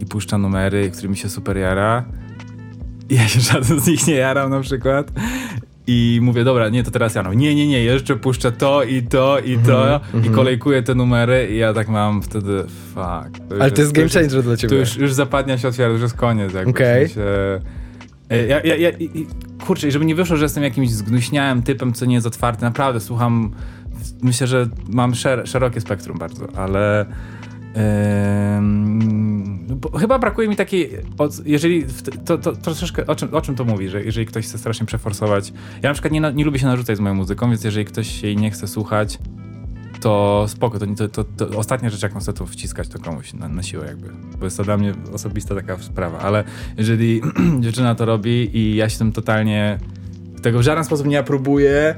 [0.00, 2.04] i puszcza numery, którymi się super jara.
[3.10, 5.12] Ja się żaden z nich nie jaram na przykład.
[5.90, 7.22] I mówię, dobra, nie, to teraz ja.
[7.22, 11.48] No, nie, nie, nie, jeszcze puszczę to i to i to i kolejkuję te numery
[11.50, 13.50] i ja tak mam wtedy, fuck.
[13.50, 14.76] już Ale to jest game changer dla tu ciebie.
[14.76, 16.54] już, już zapadnia się otwiera, już jest koniec.
[16.54, 17.08] Jakby, Okej.
[17.08, 17.60] w sensie,
[18.30, 18.90] E, ja, ja, ja,
[19.66, 23.50] kurczę, żeby nie wyszło, że jestem jakimś zgnuśniałym typem, co nie jest otwarty, naprawdę słucham,
[24.22, 27.06] myślę, że mam szer szerokie spektrum bardzo, ale
[27.76, 29.37] no
[29.68, 30.90] bo chyba brakuje mi takiej,
[31.44, 31.86] jeżeli,
[32.24, 34.86] to, to, to troszeczkę, o czym, o czym to mówi, że jeżeli ktoś chce strasznie
[34.86, 35.52] przeforsować,
[35.82, 38.36] ja na przykład nie, nie lubię się narzucać z moją muzyką, więc jeżeli ktoś jej
[38.36, 39.18] nie chce słuchać,
[40.00, 43.48] to spoko, to, to, to, to ostatnia rzecz, jaką chcę to wciskać to komuś na,
[43.48, 46.44] na siłę jakby, bo jest to dla mnie osobista taka sprawa, ale
[46.76, 47.22] jeżeli
[47.60, 49.78] dziewczyna to robi i ja się tym totalnie
[50.42, 51.94] tego w żaden sposób nie próbuję,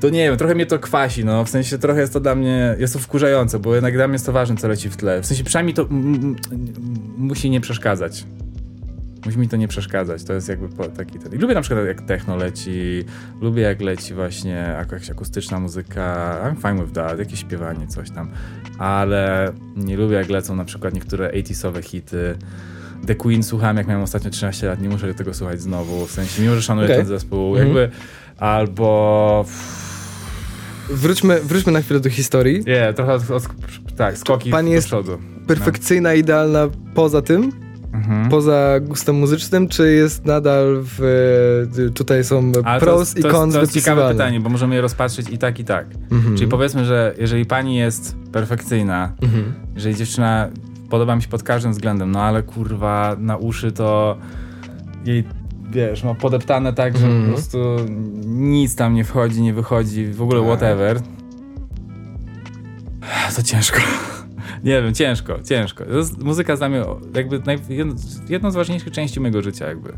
[0.00, 2.76] to nie wiem, trochę mnie to kwasi, no, w sensie trochę jest to dla mnie,
[2.78, 5.26] jest to wkurzające, bo jednak dla mnie jest to ważne, co leci w tle, w
[5.26, 6.36] sensie przynajmniej to mm, mm,
[7.18, 8.24] musi nie przeszkadzać.
[9.26, 11.32] Musi mi to nie przeszkadzać, to jest jakby taki ten.
[11.32, 13.04] I lubię na przykład jak techno leci,
[13.40, 18.30] lubię jak leci właśnie jakaś akustyczna muzyka, I'm fine with that, jakieś śpiewanie, coś tam,
[18.78, 22.34] ale nie lubię jak lecą na przykład niektóre 80sowe hity.
[23.06, 26.42] The Queen słuchałem jak miałem ostatnio 13 lat, nie muszę tego słuchać znowu, w sensie
[26.42, 26.96] mimo, że szanuję Okej.
[26.96, 27.66] ten zespół, Mhm.
[27.66, 27.90] jakby
[28.38, 29.44] albo...
[30.92, 32.64] Wróćmy, wróćmy na chwilę do historii.
[32.66, 33.46] Nie, trochę od, od,
[33.96, 35.18] tak, skoki Pani jest przodu.
[35.46, 37.52] Perfekcyjna, idealna poza tym?
[37.92, 38.28] Mhm.
[38.28, 41.00] poza gustem muzycznym, czy jest nadal w...
[41.78, 44.48] y, Tutaj są Ale to pros i to jest- cons To jest ciekawe pytanie, bo
[44.50, 45.86] możemy je rozpatrzyć i tak, i tak.
[46.10, 46.36] Mhm.
[46.36, 49.52] Czyli powiedzmy, że jeżeli pani jest perfekcyjna, Mhm.
[49.74, 50.48] jeżeli dziewczyna
[50.90, 54.18] podoba mi się pod każdym względem, no ale kurwa na uszy to
[55.04, 55.24] jej,
[55.70, 57.24] wiesz, ma podeptane tak, że Mhm.
[57.26, 57.58] po prostu
[58.26, 60.48] nic tam nie wchodzi, nie wychodzi, w ogóle Tak.
[60.48, 61.00] whatever.
[63.36, 63.78] To ciężko.
[64.64, 65.84] Nie wiem, ciężko, ciężko.
[66.22, 66.82] Muzyka dla mnie
[67.14, 67.58] jakby naj,
[68.28, 69.92] jedną z ważniejszych części mojego życia jakby.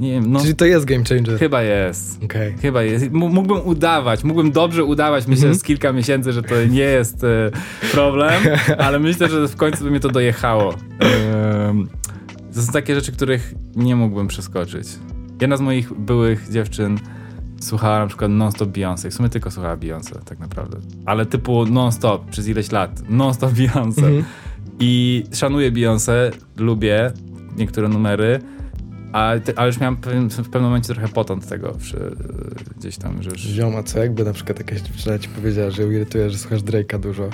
[0.00, 1.38] Nie wiem, no Czyli to jest game changer.
[1.38, 2.24] chyba jest.
[2.24, 2.54] Okej.
[2.62, 3.04] Chyba jest.
[3.04, 5.58] M- mógłbym udawać, mógłbym dobrze udawać, myślę, Mhm.
[5.60, 7.50] z kilka miesięcy, że to nie jest e,
[7.92, 8.42] problem,
[8.86, 10.74] ale myślę, że w końcu by mnie to dojechało.
[11.00, 11.88] Em,
[12.58, 14.88] to są takie rzeczy, których nie mógłbym przeskoczyć.
[15.40, 16.98] Jedna z moich byłych dziewczyn
[17.60, 19.10] słuchała na przykład non-stop Beyoncé.
[19.10, 20.78] W sumie tylko słuchała Beyoncé, tak naprawdę.
[21.06, 23.02] Ale typu non-stop, przez ileś lat.
[23.10, 23.98] Non-stop Beyoncé.
[24.04, 24.24] Mhm.
[24.80, 27.12] I szanuję Beyoncé, lubię
[27.56, 28.40] niektóre numery,
[29.12, 32.16] a ale już miałem w pewnym, w pewnym momencie trochę potąd tego przy,
[32.78, 33.30] gdzieś tam, że.
[33.36, 37.30] Zioma, co jakby na przykład jakaś dziewczyna ci powiedziała, że irytuje, że słuchasz Drake'a dużo.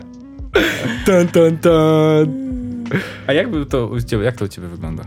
[1.06, 2.26] Tan, tan, tan.
[3.26, 5.02] A jakby to u ciebie, jak to u ciebie wygląda?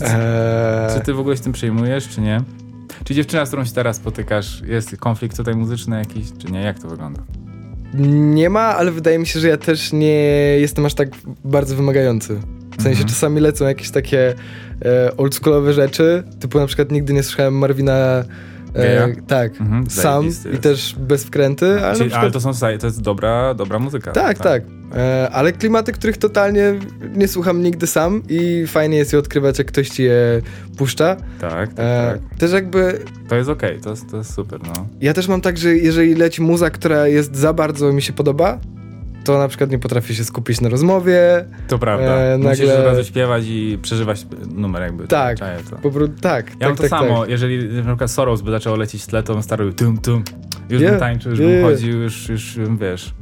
[0.00, 2.40] Eee, Czy ty w ogóle się tym przejmujesz, czy nie?
[3.04, 6.60] Czy dziewczyna, z którą się teraz spotykasz, jest konflikt tutaj muzyczny jakiś, czy nie?
[6.62, 7.22] Jak to wygląda?
[8.34, 10.14] Nie ma, ale wydaje mi się, że ja też nie
[10.60, 11.08] jestem aż tak
[11.44, 12.34] bardzo wymagający.
[12.78, 13.08] W sensie Mhm.
[13.08, 14.34] czasami lecą jakieś takie
[14.84, 18.24] e, oldschoolowe rzeczy, typu na przykład nigdy nie słyszałem Marvina
[18.74, 22.86] e, tak, Mhm, sam i też bez wkręty, ale, Czyli, przykład, ale to są to
[22.86, 24.12] jest dobra, dobra muzyka.
[24.12, 24.62] tak, tak.
[24.62, 24.79] E,
[25.32, 26.74] ale klimaty, których totalnie
[27.16, 30.42] nie słucham nigdy sam i fajnie jest je odkrywać, jak ktoś ci je
[30.78, 31.16] puszcza.
[31.40, 32.38] Tak, tak, E, tak.
[32.38, 32.98] też jakby
[33.28, 34.86] To jest okej, to, jest, to jest super, no.
[35.00, 38.58] Ja też mam tak, że jeżeli leci muza, która jest za bardzo mi się podoba,
[39.24, 41.44] to na przykład nie potrafię się skupić na rozmowie.
[41.68, 42.16] To prawda.
[42.18, 44.26] E, Musisz nagle- od razu śpiewać i przeżywać
[44.56, 45.06] numer jakby.
[45.06, 45.38] Tak.
[45.38, 45.76] Czaję to.
[45.76, 46.46] Po prostu tak.
[46.46, 47.30] Ja tak, mam to tak, samo, Tak.
[47.30, 50.22] jeżeli na przykład Soros by zaczęło lecieć w tle, to bym starał tum tum,
[50.70, 53.14] już Yeah, bym tańczył, już yeah, bym chodził, już, już wiesz,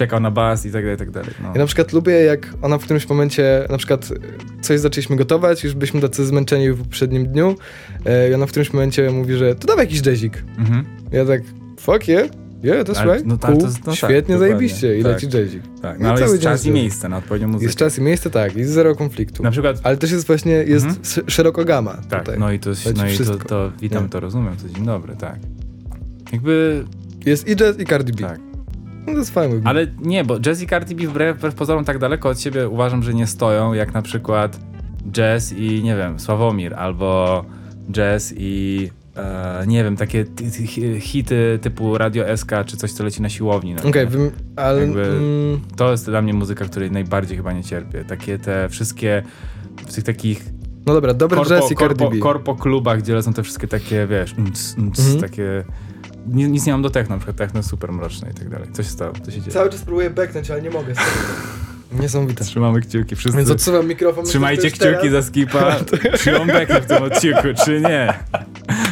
[0.00, 1.30] czekał na bas i tak dalej, i tak dalej.
[1.42, 1.48] No.
[1.54, 4.08] Ja na przykład lubię, jak ona w którymś momencie, na przykład
[4.60, 7.54] coś zaczęliśmy gotować, już byliśmy tacy zmęczeni w poprzednim dniu
[8.06, 10.44] e, i ona w którymś momencie mówi, że to dawaj jakiś jazzik.
[10.58, 10.84] Mhm.
[11.12, 11.42] Ja tak,
[11.80, 12.28] fuck yeah,
[12.64, 15.02] yeah, that's Ale- right, no tak, cool, to jest- no tak, świetnie, dokładnie, zajebiście i
[15.02, 15.12] tak.
[15.12, 15.62] leci jazzik.
[15.82, 17.64] Tak, I no ale jest czas i miejsce na odpowiednią muzykę.
[17.66, 19.42] Jest czas i miejsce, tak, i zero konfliktu.
[19.42, 21.02] Na przykład, Ale też jest właśnie, jest Mhm.
[21.04, 22.38] sz- szeroko gama tak, tutaj.
[22.38, 24.08] no i to, Leci no i to, to witam, Nie.
[24.10, 25.36] to rozumiem, to dzień dobry, tak.
[26.32, 26.84] Jakby,
[27.26, 28.28] Jest i jazz i Cardi B.
[28.28, 28.49] tak.
[29.06, 29.60] No to jest fajne.
[29.64, 33.02] Ale nie, bo jazz i Cardi B wbrew, wbrew pozorom tak daleko od siebie uważam,
[33.02, 34.60] że nie stoją, jak na przykład
[35.12, 37.44] jazz i, nie wiem, Sławomir, albo
[37.92, 42.92] jazz i, e, nie wiem, takie ty- ty- hi- hity typu Radio SK, czy coś,
[42.92, 43.74] co leci na siłowni.
[43.88, 44.82] Okej, wym- ale...
[44.82, 48.04] Mm, To jest dla mnie muzyka, której najbardziej chyba nie cierpię.
[48.04, 49.22] Takie te wszystkie
[49.86, 50.44] w tych takich
[50.86, 52.18] no dobra, dobry korpo, jazz i Cardi korpo, B.
[52.18, 55.20] korpo klubach, gdzie lecą te wszystkie takie, wiesz, nc, nc, Mhm.
[55.20, 55.64] takie...
[56.26, 58.68] Ni- Nic nie mam do techno, na przykład techno jest super mroczne i tak dalej.
[58.72, 59.12] Co się stało?
[59.24, 59.52] Co się dzieje?
[59.52, 60.92] Cały czas próbuję beknąć, ale nie mogę.
[62.00, 62.44] Niesamowite.
[62.44, 63.38] Trzymamy kciuki, wszyscy.
[63.38, 64.24] Więc odsuwam mikrofon.
[64.24, 65.76] Trzymajcie kciuki za skipa.
[66.20, 68.14] Czy on beknie w tym odcinku, czy nie?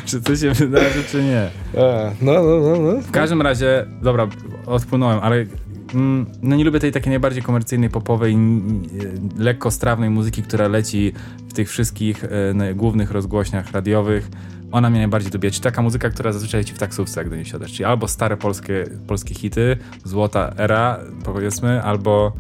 [0.07, 1.51] Czy to się wydarzy, czy nie?
[1.83, 3.01] A, no, no, no, no.
[3.01, 4.29] W każdym razie, dobra,
[4.67, 5.47] odpłynąłem, ale
[5.95, 10.69] mm, no nie lubię tej takiej najbardziej komercyjnej, popowej, n- n- lekko strawnej muzyki, która
[10.69, 11.13] leci
[11.49, 14.29] w tych wszystkich e, na- głównych rozgłośniach radiowych.
[14.73, 15.51] Ona mnie najbardziej dobija.
[15.51, 17.73] Czy taka muzyka, która zazwyczaj leci w taksówce, do niej siadasz.
[17.73, 22.33] Czyli albo stare polskie, polskie hity, złota era, powiedzmy, albo,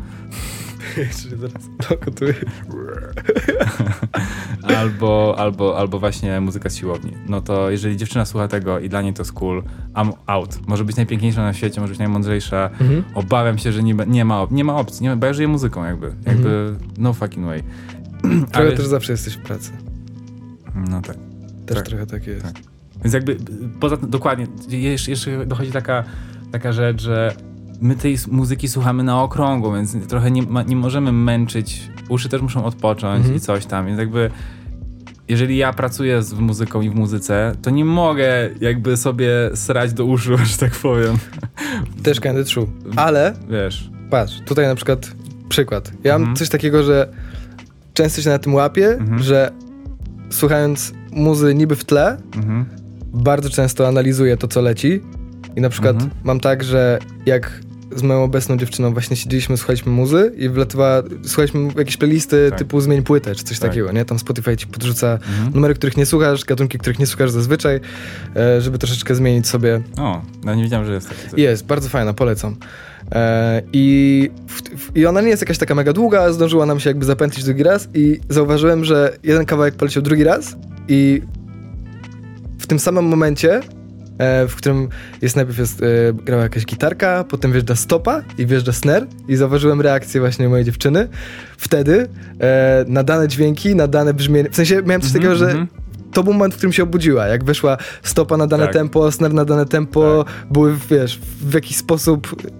[0.96, 1.62] Jeszcze zaraz
[4.78, 7.12] albo, albo, albo właśnie muzyka z siłowni.
[7.28, 9.62] No to jeżeli dziewczyna słucha tego i dla niej to jest cool,
[9.94, 10.58] I'm out.
[10.68, 13.04] Może być najpiękniejsza na świecie, może być najmądrzejsza, Mhm.
[13.14, 15.84] Obawiam się, że nie, nie, ma, nie ma opcji, nie ma, bo ja żyję muzyką
[15.84, 17.62] jakby, jakby no fucking way.
[18.52, 19.72] Ale- też zawsze jesteś w pracy.
[20.90, 21.16] No tak.
[21.68, 21.86] Też Tak.
[21.86, 22.42] trochę tak jest.
[22.42, 22.54] Tak.
[23.04, 23.36] Więc jakby
[23.80, 26.04] poza tym, dokładnie, jeszcze, jeszcze dochodzi taka,
[26.52, 27.34] taka rzecz, że
[27.80, 32.42] my tej muzyki słuchamy na okrągło, więc trochę nie, ma, nie możemy męczyć, uszy też
[32.42, 33.36] muszą odpocząć Mhm.
[33.36, 34.30] i coś tam, więc jakby
[35.28, 40.04] jeżeli ja pracuję z muzyką i w muzyce, to nie mogę jakby sobie srać do
[40.04, 41.16] uszu, że tak powiem,
[42.02, 42.66] Też kinda true.
[42.96, 43.90] Ale wiesz.
[44.10, 45.12] patrz, tutaj na przykład
[45.48, 45.92] przykład.
[46.04, 46.36] Ja mam Mhm.
[46.36, 47.08] coś takiego, że
[47.94, 49.22] często się na tym łapię, Mhm.
[49.22, 49.50] że
[50.30, 52.64] słuchając muzy niby w tle, Mhm.
[53.12, 55.00] bardzo często analizuję to, co leci.
[55.56, 56.10] I na przykład Mhm.
[56.24, 57.60] mam tak, że jak
[57.96, 62.58] z moją obecną dziewczyną właśnie siedzieliśmy, słuchaliśmy muzy i wlatowała, słuchaliśmy jakieś playlisty Tak.
[62.58, 63.70] typu zmień płytę czy coś Tak.
[63.70, 64.04] takiego, nie?
[64.04, 65.54] Tam Spotify ci podrzuca Mhm.
[65.54, 67.80] numery, których nie słuchasz, gatunki, których nie słuchasz zazwyczaj,
[68.36, 69.80] e, żeby troszeczkę zmienić sobie.
[69.98, 71.40] O, no nie wiedziałem, że jest taki coś.
[71.40, 72.56] Jest, bardzo fajna, polecam.
[73.12, 74.30] E, i,
[74.94, 77.88] I ona nie jest jakaś taka mega długa, zdążyła nam się jakby zapętlić drugi raz
[77.94, 80.56] i zauważyłem, że jeden kawałek poleciał drugi raz
[80.88, 81.22] i
[82.58, 83.60] w tym samym momencie,
[84.18, 84.88] e, w którym
[85.22, 89.80] jest najpierw jest, e, grała jakaś gitarka, potem wjeżdża stopa i wjeżdża snare i zauważyłem
[89.80, 91.08] reakcję właśnie mojej dziewczyny.
[91.58, 92.08] Wtedy
[92.40, 95.66] e, na dane dźwięki, na dane brzmienie, w sensie miałem coś Mhm, takiego, że mhm.
[96.12, 97.26] To był moment, w którym się obudziła.
[97.26, 98.72] Jak weszła stopa na dane Tak.
[98.72, 102.56] tempo, snare na dane tempo, były, wiesz, w jakiś sposób y,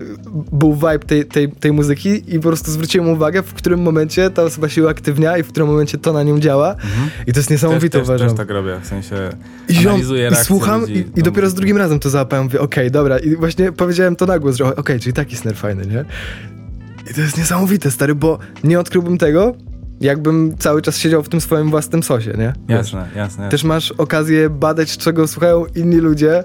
[0.53, 4.43] był vibe tej, tej, tej muzyki i po prostu zwróciłem uwagę, w którym momencie ta
[4.43, 6.77] osoba się uaktywnia i w którym momencie to na nią działa.
[7.27, 8.29] I to jest niesamowite, też, też, uważam.
[8.29, 9.17] też tak robię, w sensie
[9.69, 12.91] I, analizuję i słucham ludzi i, i dopiero z drugim razem to załapałem, mówię, okej,
[12.91, 13.19] dobra.
[13.19, 16.05] I właśnie powiedziałem to na głos, że okej, czyli taki snare fajny, nie?
[17.11, 19.55] I to jest niesamowite, stary, bo nie odkryłbym tego,
[20.01, 22.53] jakbym cały czas siedział w tym swoim własnym sosie, nie?
[22.69, 22.93] Wiesz?
[22.93, 23.49] Jasne, jasne.
[23.49, 26.45] Też masz okazję badać, czego słuchają inni ludzie,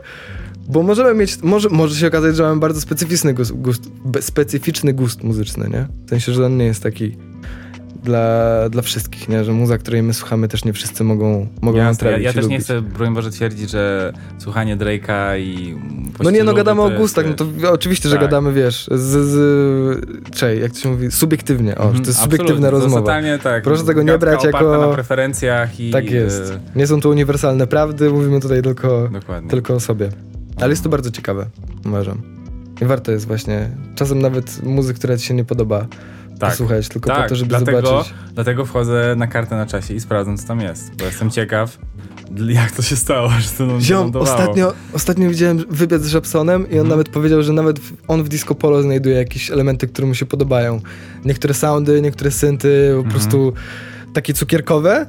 [0.68, 3.84] bo możemy mieć, może, może się okazać, że mamy bardzo specyficzny gust, gust,
[4.22, 5.88] specyficzny gust muzyczny, nie?
[6.06, 7.18] W sensie, że on nie jest taki
[8.04, 9.44] dla, dla wszystkich, nie?
[9.44, 12.34] Że muza, której my słuchamy, też nie wszyscy mogą, mogą Jasne, ja, trawić ja i
[12.34, 12.66] też nie lubić.
[12.66, 15.76] chcę, broń Boże, twierdzić, że słuchanie Drake'a i
[16.24, 18.24] No nie, no gadamy o jest, gustach, no to oczywiście, że tak.
[18.26, 22.70] gadamy, wiesz, z, z czej, jak to się mówi, subiektywnie, o, to jest Mhm, subiektywna
[22.70, 23.02] rozmowa.
[23.02, 23.64] Totalnie tak.
[23.64, 25.92] Proszę tego nie brać jako- na preferencjach i...
[25.92, 26.52] Tak jest.
[26.52, 29.50] e, Nie są to uniwersalne prawdy, mówimy tutaj tylko, Dokładnie.
[29.50, 30.10] tylko o sobie.
[30.62, 31.46] Ale jest to bardzo ciekawe,
[31.86, 32.22] uważam.
[32.82, 35.86] I warto jest właśnie, czasem nawet muzyk, która ci się nie podoba,
[36.40, 36.50] tak.
[36.50, 38.14] posłuchać, tylko tak, po to, żeby dlatego, zobaczyć.
[38.34, 41.78] Dlatego wchodzę na kartę na czasie i sprawdzam, co tam jest, bo jestem ciekaw,
[42.48, 46.72] jak to się stało, że to Ziom, ostatnio, ostatnio widziałem wywiad z Żabsonem i on
[46.72, 46.88] Mhm.
[46.90, 50.82] nawet powiedział, że nawet on w Disco Polo znajduje jakieś elementy, które mu się podobają.
[51.26, 53.12] Niektóre soundy, niektóre synty, po Mhm.
[53.12, 53.54] prostu
[54.14, 55.06] takie cukierkowe,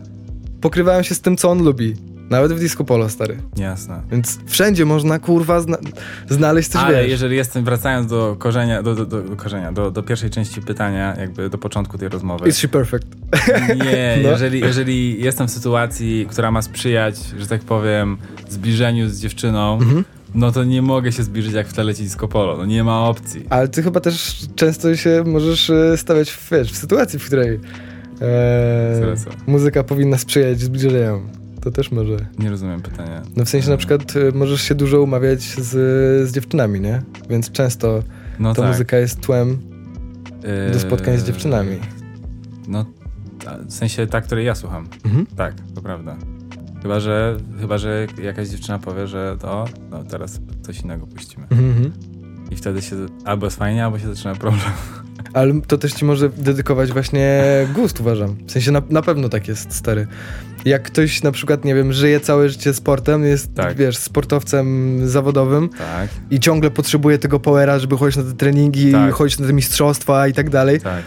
[0.60, 1.96] pokrywają się z tym, co on lubi.
[2.30, 3.36] Nawet w Disco Polo, stary.
[3.56, 4.02] Jasne.
[4.10, 5.76] Więc wszędzie można, kurwa, zna
[6.28, 7.10] znaleźć coś, Ale wiesz.
[7.10, 11.50] jeżeli jestem, wracając do korzenia, do, do, do, korzenia, do, do pierwszej części pytania, jakby
[11.50, 12.48] do początku tej rozmowy.
[12.48, 13.06] Is she perfect?
[13.84, 14.28] Nie, No.
[14.30, 18.16] jeżeli, jeżeli jestem w sytuacji, która ma sprzyjać, że tak powiem,
[18.48, 20.04] zbliżeniu z dziewczyną, Mhm.
[20.34, 22.56] no to nie mogę się zbliżyć jak w tle leci disco polo.
[22.56, 23.46] No nie ma opcji.
[23.50, 27.60] Ale ty chyba też często się możesz e, stawiać w, wiesz, w sytuacji, w której
[28.20, 29.14] e,
[29.46, 31.28] muzyka powinna sprzyjać zbliżeniom.
[31.64, 32.16] To też może.
[32.38, 33.22] Nie rozumiem pytania.
[33.36, 35.70] No w sensie na przykład e, możesz się dużo umawiać z,
[36.28, 37.02] z dziewczynami, nie?
[37.30, 38.02] Więc często
[38.38, 38.70] no ta tak.
[38.70, 39.58] muzyka jest tłem
[40.66, 41.78] Yy, do spotkań z dziewczynami.
[42.68, 42.84] No,
[43.66, 44.88] w sensie ta, której ja słucham.
[45.04, 45.26] Mhm.
[45.26, 46.16] Tak, to prawda.
[46.82, 51.46] Chyba, że, chyba, że jakaś dziewczyna powie, że to, no teraz coś innego puścimy.
[51.50, 51.92] Mhm, mhm.
[52.50, 54.70] I wtedy się albo jest fajnie, albo się zaczyna problem.
[55.34, 57.42] Ale to też ci może dedykować właśnie
[57.74, 58.36] gust, uważam.
[58.46, 60.06] W sensie na, na pewno tak jest, stary.
[60.64, 63.76] Jak ktoś na przykład, nie wiem, żyje całe życie sportem, jest, Tak.
[63.76, 69.12] wiesz, sportowcem zawodowym Tak, i ciągle potrzebuje tego powera, żeby chodzić na te treningi, Tak.
[69.14, 71.02] chodzić na te mistrzostwa i tak dalej, tak.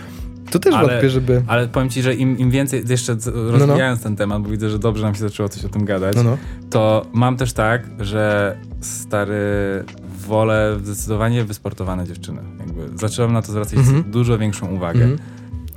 [0.51, 1.41] to też Ale- wątpię, żeby...
[1.47, 3.15] Ale powiem ci, że im, im więcej, jeszcze
[3.51, 6.23] rozwijając ten temat, bo widzę, że dobrze nam się zaczęło coś o tym gadać, No,
[6.23, 6.37] no.
[6.69, 9.35] to mam też tak, że stary
[10.27, 12.41] wolę zdecydowanie wysportowane dziewczyny.
[12.59, 14.03] Jakby zacząłem na to zwracać Mhm.
[14.11, 15.03] dużo większą uwagę.
[15.03, 15.19] Mhm.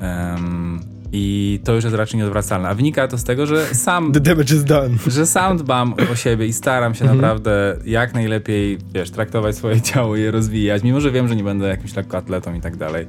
[0.01, 0.81] Em,
[1.13, 2.69] I to już jest raczej nieodwracalne.
[2.69, 4.91] A wynika to z tego, że sam The damage is done.
[5.07, 7.21] że sam dbam o siebie i staram się Mhm.
[7.21, 11.45] naprawdę jak najlepiej, wiesz, traktować swoje ciało i je rozwijać, mimo że wiem, że nie
[11.45, 13.07] będę jakimś lekkoatletą i tak dalej,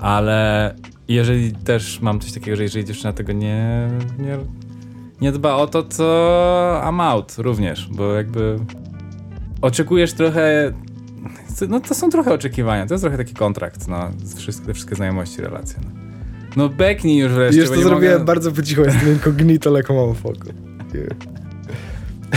[0.00, 0.74] ale
[1.08, 4.38] jeżeli też mam coś takiego, że jeżeli dziewczyna tego nie, nie,
[5.20, 8.58] nie dba o to, to I'm out również, bo jakby
[9.64, 10.72] oczekujesz trochę
[11.68, 15.80] no to są trochę oczekiwania, to jest trochę taki kontrakt, no, wszystkie, wszystkie znajomości, relacje.
[15.84, 15.90] No,
[16.56, 18.24] no beknij już wreszcie, Już to zrobiłem mogę...
[18.24, 20.54] bardzo po cichu, jestem incognito like a motherfucker.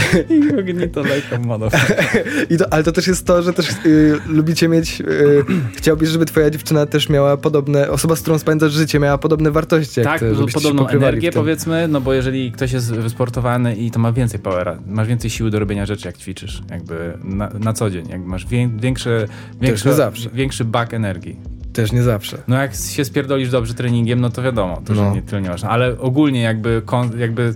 [0.30, 2.24] Incognito like a motherfucker.
[2.50, 5.44] I to, ale to też jest to, że też y, lubicie mieć, y,
[5.78, 10.00] chciałbyś, żeby twoja dziewczyna też miała podobne, osoba, z którą spędzasz życie, miała podobne wartości
[10.00, 14.12] jak tak, ty, podobną energię powiedzmy, no bo jeżeli ktoś jest wysportowany i to ma
[14.12, 18.08] więcej powera, masz więcej siły do robienia rzeczy jak ćwiczysz, jakby na, na co dzień,
[18.08, 19.26] jakby masz wię, większe,
[19.60, 20.30] większe, zawsze.
[20.30, 21.36] większy bak energii.
[21.72, 22.38] Też nie zawsze.
[22.48, 25.04] No jak się spierdolisz dobrze treningiem, no to wiadomo, to No.
[25.04, 26.82] że nie, tyle nie ważne, ale ogólnie jakby,
[27.18, 27.54] jakby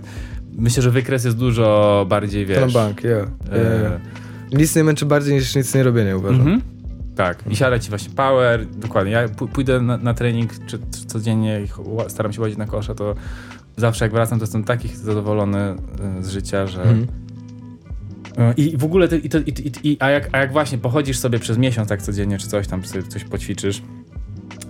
[0.57, 2.59] myślę, że wykres jest dużo bardziej, wiesz...
[2.59, 3.27] To na bank, yeah.
[3.51, 4.01] e, yeah, yeah.
[4.51, 6.41] Nic nie męczy bardziej niż nic nie robienie, uważam.
[6.41, 6.61] Mhm.
[7.15, 9.11] Tak, i siada ci właśnie power, dokładnie.
[9.11, 11.61] Ja pó- pójdę na, na trening czy, czy codziennie
[12.07, 13.15] staram się łazić na kosza, to
[13.77, 15.75] zawsze jak wracam, to jestem taki zadowolony
[16.19, 17.07] y, z życia, że Mhm.
[18.37, 21.19] E, I w ogóle, te, i to, i, i, a, jak, a jak właśnie pochodzisz
[21.19, 23.81] sobie przez miesiąc tak codziennie, czy coś tam, sobie coś poćwiczysz,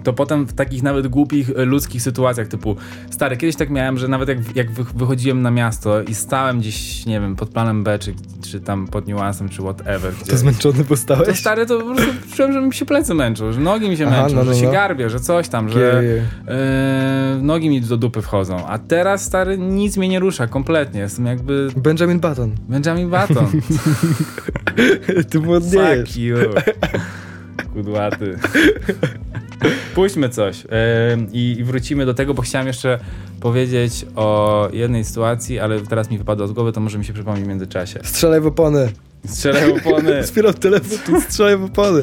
[0.04, 2.76] to potem w takich nawet głupich, e, ludzkich sytuacjach, typu
[3.10, 7.06] stary, kiedyś tak miałem, że nawet jak, jak wy, wychodziłem na miasto i stałem gdzieś,
[7.06, 8.13] nie wiem, pod planem B, czy,
[8.52, 11.28] czy tam pod niuansem, czy whatever, gdzie, To zmęczony postałeś?
[11.28, 14.08] to stary, to po prostu czułem, że mi się plecy męczą, że nogi mi się
[14.08, 14.72] Aha, męczą, no, no, że się no.
[14.72, 16.02] garbię, że coś tam, że
[16.48, 18.68] e, nogi mi do dupy wchodzą.
[18.68, 21.00] A teraz, stary, nic mnie nie rusza kompletnie.
[21.02, 22.52] Jestem jakby Benjamin Button.
[22.70, 23.48] Benjamin Button.
[25.30, 26.10] Ty młodniejesz.
[26.10, 26.36] Fuck you.
[27.74, 28.38] Kudłaty.
[29.96, 30.64] Puśćmy coś
[31.32, 33.00] i, i wrócimy do tego, bo chciałem jeszcze
[33.40, 37.44] powiedzieć o jednej sytuacji, ale teraz mi wypadło z głowy, to może mi się przypomni
[37.44, 38.00] w międzyczasie.
[38.04, 38.90] Strzelaj w opony.
[39.26, 40.24] Strzelaj opony.
[40.28, 42.02] Zbieram telefon, strzelaj w opony.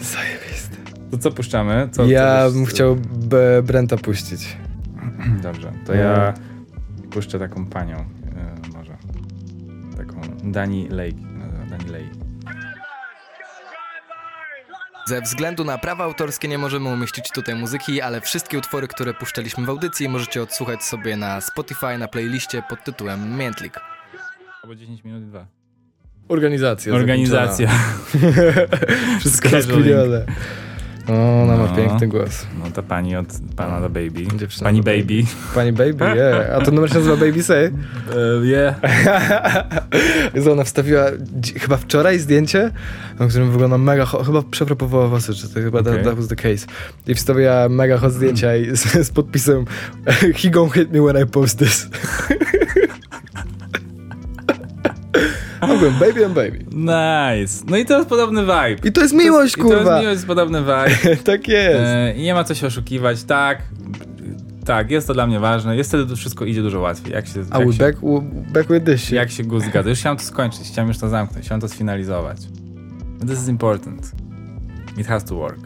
[0.00, 0.76] Zajebiste.
[1.10, 1.88] To co puszczamy?
[1.92, 4.56] Co, Ja co bym chciał B- Brenta puścić.
[5.42, 6.34] Dobrze, to ja
[7.10, 8.96] puszczę taką panią, e, może.
[9.96, 11.27] Taką Dani Lake.
[15.08, 19.66] Ze względu na prawa autorskie nie możemy umieścić tutaj muzyki, ale wszystkie utwory, które puszczaliśmy
[19.66, 23.80] w audycji możecie odsłuchać sobie na Spotify na playliście pod tytułem Miętlik.
[24.62, 25.46] Albo 10 minut i dwa.
[26.28, 26.94] Organizacja.
[26.94, 27.70] Organizacja.
[29.20, 29.96] Wszystko Scheduling.
[31.08, 31.76] O, ona ma No.
[31.76, 32.46] piękny głos.
[32.64, 34.26] No ta pani od pana do baby.
[34.36, 35.22] Dziewczyna Pani do baby.
[35.54, 36.56] Pani Baby, yeah.
[36.56, 37.66] A to numer się nazywa Baby Say?
[37.70, 38.74] Uh, yeah.
[40.34, 41.04] Jezu, ona wstawiła
[41.60, 42.70] chyba wczoraj zdjęcie,
[43.20, 46.04] na którym wygląda mega hot, chyba przepropowała włosy, czy to chyba Okej.
[46.04, 46.66] that, was the case.
[47.06, 49.64] I wstawiła mega hot zdjęcia i z, z podpisem
[50.42, 51.86] He gon' hit me when I post this.
[55.60, 56.58] Ogólnie, baby and baby.
[56.72, 57.64] Nice.
[57.68, 58.76] No i to jest podobny vibe.
[58.88, 59.90] I to jest miłość, to jest, I to kurwa.
[59.92, 61.16] jest miłość, jest podobny vibe.
[61.24, 61.80] tak jest.
[61.80, 63.22] E, nie ma co się oszukiwać.
[63.24, 63.62] Tak,
[64.64, 65.76] tak, jest to dla mnie ważne.
[65.76, 67.12] Jest wtedy to wszystko idzie dużo łatwiej.
[67.12, 67.98] Jak się, I jak się, back,
[68.52, 69.12] back with this shit.
[69.12, 69.90] jak się go zgadza.
[69.90, 72.38] Już chciałem to skończyć, chciałem już to zamknąć, chciałem to sfinalizować.
[73.28, 74.12] This is important.
[74.98, 75.58] It has to work.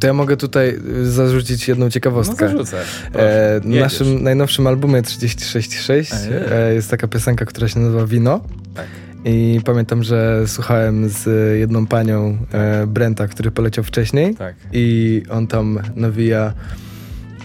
[0.00, 2.48] To ja mogę tutaj y, zarzucić jedną No ciekawostkę.
[2.48, 2.80] zarzucę.
[3.12, 6.18] E, w naszym najnowszym albumie 366 Ej.
[6.52, 8.40] e, jest taka piosenka, która się nazywa Wino.
[8.74, 8.86] Tak.
[9.24, 11.26] I pamiętam, że słuchałem z
[11.58, 14.34] jedną panią e, Brenta, który poleciał wcześniej.
[14.34, 14.54] Tak.
[14.72, 16.52] I on tam nawija.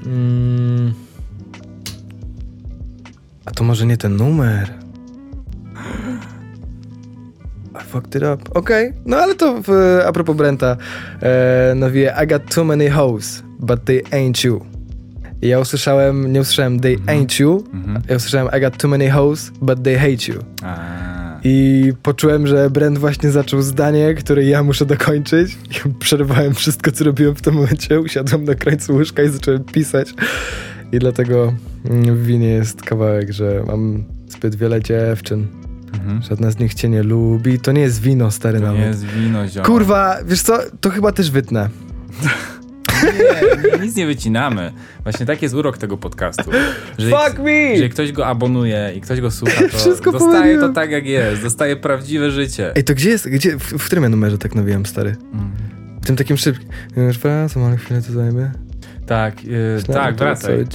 [0.05, 0.93] Mm,
[3.45, 4.69] a to może nie ten numer.
[7.81, 8.37] I fucked it up.
[8.53, 10.77] Okej, no ale to w, a propos Brenta,
[11.21, 14.65] e, nawija I got too many hoes, but they ain't you.
[15.41, 18.01] I ja usłyszałem, nie usłyszałem they ain't you, Mhm.
[18.09, 20.39] ja usłyszałem I got too many hoes, but they hate you.
[20.63, 20.75] A,
[21.43, 25.57] I poczułem, że Brent właśnie zaczął zdanie, które ja muszę dokończyć.
[25.85, 27.99] I przerwałem wszystko, co robiłem w tym momencie.
[27.99, 30.13] Usiadłem na krańcu łóżka i zacząłem pisać.
[30.91, 31.53] I dlatego
[31.85, 35.47] mm, w winie jest kawałek, że mam zbyt wiele dziewczyn.
[35.93, 36.21] mhm.
[36.21, 37.59] Żadna z nich cię nie lubi.
[37.59, 38.81] To nie jest wino, stary To nawet.
[38.81, 39.65] nie jest wino, ziom.
[39.65, 40.59] Kurwa, wiesz co?
[40.81, 41.69] To chyba też wytnę.
[43.03, 44.73] Nie, nie, nic nie wycinamy.
[45.03, 46.51] Właśnie taki jest urok tego podcastu.
[46.97, 47.51] Że Fuck me!
[47.51, 50.61] Jeżeli ktoś go abonuje i ktoś go słucha, to Wszystko dostaje pomyliłem.
[50.61, 51.41] to tak jak jest.
[51.41, 52.71] Dostaje prawdziwe życie.
[52.75, 53.29] Ej, to gdzie jest?
[53.29, 55.15] Gdzie, w, w którym ja numerze tak nawijam, stary?
[55.33, 55.51] Mm.
[56.01, 56.69] W tym takim szybkim.
[56.97, 58.51] Już wracam, ale chwilę to zajmie.
[59.05, 60.65] Tak, yy, tak, wracaj.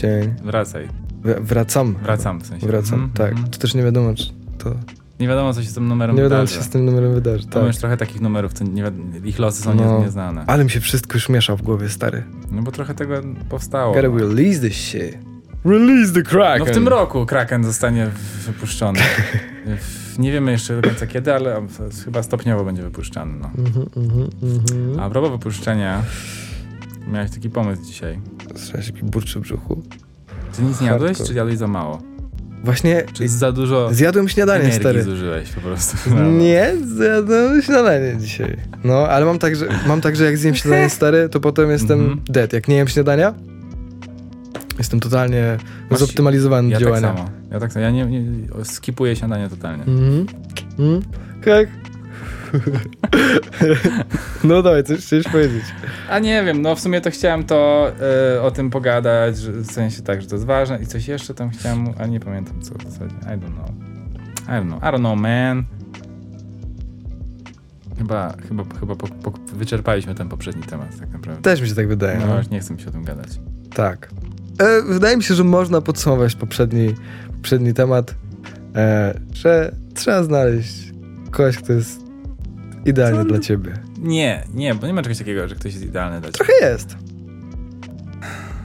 [0.45, 0.89] Wracaj.
[1.25, 1.97] Wr- Wracam.
[2.03, 2.67] Wracam w sensie.
[2.67, 3.31] Wracam, Mhm, tak.
[3.33, 3.49] mhm.
[3.51, 4.25] To też nie wiadomo, czy
[4.59, 4.75] to...
[5.21, 6.55] Nie wiadomo, co się z tym numerem Nie wiadomo, wydarzy.
[6.59, 7.47] co się z tym numerem wydarzy.
[7.47, 7.67] Tak.
[7.67, 9.99] już trochę takich numerów, nie wiad- ich losy są No.
[9.99, 10.45] nie, nieznane.
[10.47, 12.23] Ale mi się wszystko już miesza w głowie, stary.
[12.51, 13.15] No bo trochę tego
[13.49, 13.95] powstało.
[13.95, 15.19] Gotta release this shit.
[15.65, 16.59] Release the crack!
[16.59, 18.11] No w tym roku Kraken zostanie
[18.47, 19.01] wypuszczony.
[20.19, 21.67] Nie wiemy jeszcze do końca kiedy, ale
[22.05, 23.35] chyba stopniowo będzie wypuszczany.
[23.41, 23.51] No.
[23.59, 25.01] Mhm, mhm, mhm.
[25.01, 26.03] A propos wypuszczenia,
[27.13, 28.21] miałeś taki pomysł dzisiaj.
[28.57, 29.83] Słyszałeś jaki burczy w brzuchu?
[30.57, 32.03] Czy nic nie jadłeś, czy jadłeś za mało?
[32.65, 35.03] Właśnie Czy za dużo zjadłem śniadanie, stary.
[35.03, 35.97] zużyłeś po prostu?
[36.43, 38.57] Nie, zjadłem śniadanie dzisiaj.
[38.85, 42.01] No, ale mam tak, że, mam tak, że jak zjem śniadanie stary, to potem jestem
[42.01, 42.21] Mhm.
[42.29, 42.53] dead.
[42.53, 43.35] Jak nie jem śniadania,
[44.79, 45.57] jestem totalnie
[45.91, 47.17] Masz- zoptymalizowany Ja do tak działania.
[47.19, 47.31] samo.
[47.51, 47.85] Ja tak samo.
[47.85, 48.31] Ja nie, nie
[48.65, 49.85] skipuję śniadanie totalnie.
[49.85, 50.27] Mhm.
[50.79, 51.03] Mhm.
[51.45, 51.69] Tak.
[54.45, 55.65] no dawaj, coś chciałeś powiedzieć.
[56.11, 57.91] A nie wiem, no w sumie to chciałem to
[58.37, 61.35] e, o tym pogadać, że, w sensie tak, że to jest ważne i coś jeszcze
[61.35, 63.15] tam chciałem, ale nie pamiętam co w zasadzie.
[63.23, 63.69] I don't know.
[64.47, 64.83] I don't know.
[64.83, 65.65] I don't know, man.
[67.99, 71.43] Chyba, chyba, chyba po, po, wyczerpaliśmy ten poprzedni temat tak naprawdę.
[71.43, 72.19] Też mi się tak wydaje.
[72.19, 72.41] No, No.
[72.51, 73.29] nie chcę mi się o tym gadać.
[73.75, 74.11] Tak.
[74.59, 76.95] E, wydaje mi się, że można podsumować poprzedni,
[77.37, 78.15] poprzedni temat,
[78.77, 80.93] e, że trzeba znaleźć
[81.31, 82.04] kogoś, kto jest
[82.85, 83.25] idealny Co?
[83.25, 83.73] dla ciebie.
[83.99, 86.45] Nie, nie, bo nie ma czegoś takiego, że ktoś jest idealny dla ciebie.
[86.45, 86.97] Trochę jest.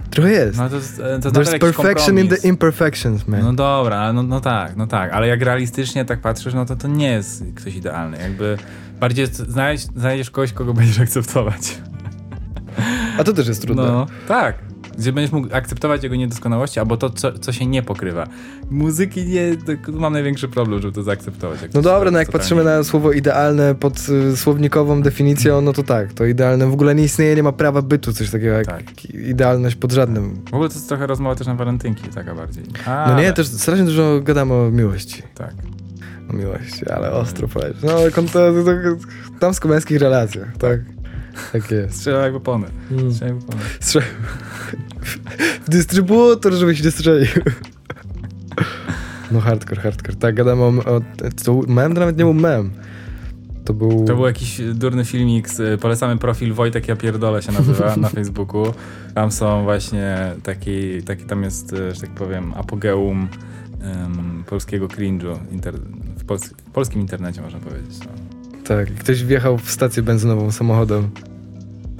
[0.09, 0.57] Trochę jest.
[0.57, 2.45] No to, jest- to There's perfection in the kompromis.
[2.45, 3.41] imperfections, man.
[3.41, 6.87] No dobra, no, no tak, no tak, ale jak realistycznie tak patrzysz, no to to
[6.87, 8.17] nie jest ktoś idealny.
[8.17, 8.57] Jakby
[8.99, 11.77] bardziej znaleźć, znajdziesz kogoś, kogo będziesz akceptować.
[13.17, 13.83] A to też jest trudne.
[13.83, 14.55] No, tak.
[14.99, 18.27] Gdzie będziesz mógł akceptować jego niedoskonałości, albo to, co, co się nie pokrywa.
[18.69, 19.41] Muzyki nie,
[19.93, 21.59] mam największy problem, żeby to zaakceptować.
[21.73, 26.13] No dobra, no jak patrzymy na słowo idealne pod y, słownikową definicją, no to tak,
[26.13, 29.05] to idealne w ogóle nie istnieje, nie ma prawa bytu coś takiego jak Tak.
[29.13, 30.35] idealność pod żadnym.
[30.51, 32.63] W ogóle to jest trochę rozmowa też na walentynki, taka bardziej.
[32.87, 35.23] No Ale- nie, też strasznie dużo gadamy o miłości.
[35.35, 35.53] Tak.
[36.29, 37.77] O miłości, ale ostro powiesz.
[37.83, 38.71] No ale kon- to, to, to,
[39.39, 40.79] damsko-męskich relacjach, tak.
[41.53, 41.95] Tak jest.
[41.95, 42.67] Strzelał jak wypony.
[42.91, 43.11] Mm.
[43.13, 43.63] Strzelał jak wypony.
[45.09, 45.19] Strze-
[45.67, 47.27] Dystrybutor, żebyś nie strzelił.
[49.31, 50.15] No hardcore, hardcore.
[50.15, 50.67] Tak, gadamy o...
[50.67, 51.01] o
[51.45, 51.93] to mem?
[51.93, 52.71] To nawet nie był mem.
[53.65, 54.05] To był...
[54.05, 58.73] To był jakiś durny filmik, z, polecamy profil Wojtek Ja Pierdolę się nazywa na Facebooku.
[59.15, 63.27] Tam są właśnie taki, taki tam jest, e, że tak powiem, apogeum
[63.81, 65.75] em, polskiego cringe'u inter,
[66.17, 67.99] w, pols w polskim internecie można powiedzieć.
[67.99, 68.11] No.
[68.63, 71.09] Tak, ktoś wjechał w stację benzynową samochodem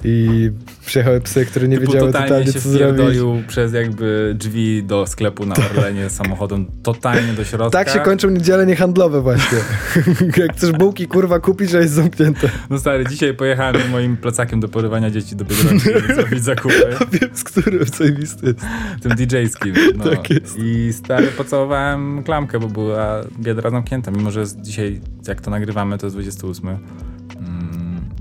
[0.03, 0.51] i
[0.85, 3.47] przyjechały psy, które nie Typu wiedziały totalnie totalnie, się co zrobić.
[3.47, 7.69] przez jakby drzwi do sklepu na Orlenie samochodem totalnie do środka.
[7.69, 9.57] Tak się kończą niedziele niehandlowe właśnie.
[10.37, 12.49] Jak chcesz bułki kurwa kupić, że jest zamknięte.
[12.69, 16.95] No stary, dzisiaj pojechałem moim plecakiem do porywania dzieci do Biedronki zrobić zakupy.
[17.21, 18.59] Wiem, z którym zajebisty jest.
[19.01, 19.73] tym DJ-skim.
[19.97, 20.03] No.
[20.03, 20.57] Tak jest.
[20.59, 25.97] I stary pocałowałem klamkę, bo była biedra zamknięta, mimo że jest dzisiaj, jak to nagrywamy,
[25.97, 26.79] to jest 28 mm,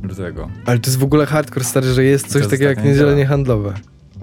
[0.02, 0.48] lutego.
[0.66, 3.14] Ale to jest w ogóle hardcore, stary, że jest coś takiego jak niedziela.
[3.14, 3.74] niehandlowe.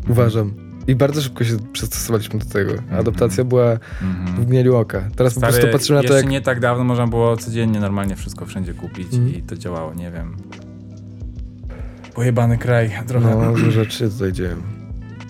[0.09, 0.53] Uważam.
[0.87, 2.73] I bardzo szybko się przystosowaliśmy do tego.
[2.99, 4.41] Adaptacja była w Mhm.
[4.41, 5.03] mgnieniu oka.
[5.15, 6.27] Teraz po Stary, prostu patrzymy na to, jak...
[6.27, 9.35] nie tak dawno można było codziennie normalnie wszystko wszędzie kupić Mhm.
[9.35, 10.35] i to działało, nie wiem.
[12.13, 13.35] Pojebany kraj trochę.
[13.35, 14.55] No, złe rzeczy się tutaj dzieją.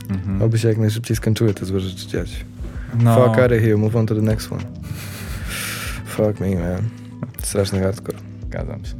[0.09, 0.41] Mhm.
[0.41, 2.45] Oby się jak najszybciej skończyły te złe rzeczy dziać.
[2.99, 3.15] no.
[3.15, 4.63] Fuck out of here, move on to the next one.
[6.05, 6.81] Fuck me, man.
[7.43, 8.17] Straszny hardcore.
[8.47, 8.95] Zgadzam się.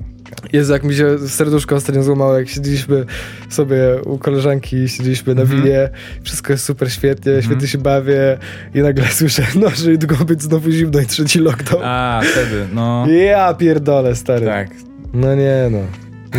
[0.54, 3.06] Jezu, jak mi się serduszko ostatnio złamało, jak siedzieliśmy
[3.50, 5.62] sobie u koleżanki, siedzieliśmy na Mhm.
[5.64, 5.90] winie,
[6.24, 7.44] wszystko jest super świetnie, Mhm.
[7.44, 8.38] świetnie się bawię
[8.74, 11.82] i nagle słyszę, no, że niedługo być znowu zimno i trzeci lockdown.
[11.86, 13.06] A, wtedy, no.
[13.10, 14.46] Ja pierdolę, stary.
[14.46, 14.68] Tak.
[15.14, 15.80] No nie, no.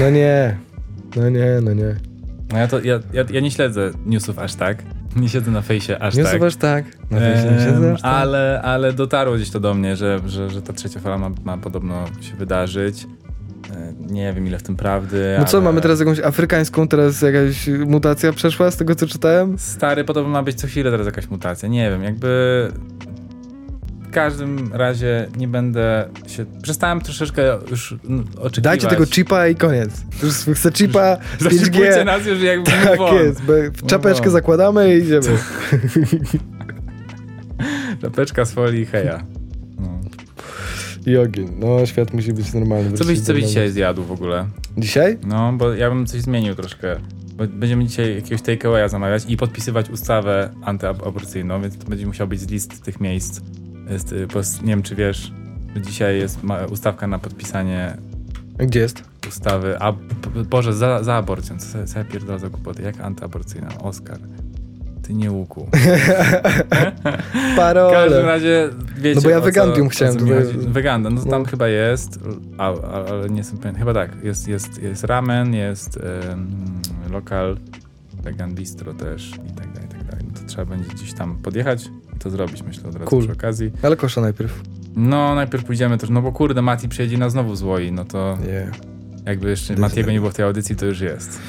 [0.01, 0.57] No nie.
[1.16, 1.94] No nie, no nie.
[2.53, 4.82] No ja, to, ja, ja, ja nie śledzę newsów aż tak.
[5.16, 6.32] Nie siedzę na fejsie aż Nie tak.
[6.32, 6.84] zobacz tak.
[7.11, 8.12] Na fejsie nie siedzę aż tak.
[8.14, 11.59] ale, ale dotarło gdzieś to do mnie, że, że, że ta trzecia fala ma, ma
[11.59, 13.07] podobno się wydarzyć.
[13.74, 15.36] E, Nie wiem ile w tym prawdy.
[15.38, 19.58] No co, ale mamy teraz jakąś afrykańską, teraz jakaś mutacja przeszła z tego, co czytałem?
[19.58, 21.68] Stary, podobno ma być co chwilę teraz jakaś mutacja.
[21.68, 22.28] Nie wiem, jakby.
[24.00, 26.46] W każdym razie nie będę się.
[26.62, 27.92] Przestałem troszeczkę już
[28.38, 28.60] oczekiwać.
[28.60, 29.90] Dajcie tego chipa i koniec.
[30.22, 32.04] Już chcę chipa Zaszczypujcie 5G.
[32.04, 33.52] nas już jakby Tak jest, bo
[33.86, 35.26] czapeczkę zakładamy i idziemy.
[38.02, 39.22] Czapeczka z folii heja.
[41.07, 41.48] I ogień.
[41.59, 42.92] No, świat musi być normalny.
[42.92, 44.46] Co byś, co byś dzisiaj zjadł w ogóle?
[44.78, 45.18] Dzisiaj?
[45.26, 46.96] No, bo ja bym coś zmienił troszkę.
[47.36, 52.40] Bo będziemy dzisiaj jakiegoś takeawaya zamawiać i podpisywać ustawę antyaborcyjną, więc to będzie musiał być
[52.40, 53.40] z list tych miejsc.
[53.90, 55.32] Jest, y, pos- nie wiem, czy wiesz,
[55.74, 56.38] że dzisiaj jest
[56.70, 57.96] ustawka na podpisanie
[58.59, 59.02] Gdzie jest?
[59.28, 59.92] ustawy, a
[60.50, 64.18] Boże, za, za aborcją, co sobie, sobie pierdolę za głupoty, jak antyaborcyjna, Oskar.
[65.07, 65.66] Ty nie łuku.
[65.70, 68.22] W każdym Parole.
[68.22, 70.44] razie wiecie No bo ja o chciałem tutaj-.
[70.68, 71.48] Wegandium, no to tam No.
[71.48, 72.18] chyba jest,
[72.59, 73.76] ale nie jestem pewien.
[73.76, 75.98] Chyba tak, jest, jest, jest ramen, jest
[76.28, 76.46] um,
[77.11, 77.57] lokal,
[78.22, 80.24] vegan bistro też i tak dalej, i tak dalej.
[80.34, 81.86] No to trzeba będzie gdzieś tam podjechać
[82.16, 83.22] i to zrobić, myślę, od razu Cool.
[83.22, 83.70] przy okazji.
[83.82, 84.61] Ale kosza najpierw.
[84.96, 88.76] No, najpierw pójdziemy też, no bo kurde, Mati przyjedzie nas znowu złoi, no to Yeah.
[89.26, 90.12] jakby jeszcze Matiego tak.
[90.12, 91.40] nie było w tej audycji, to już jest.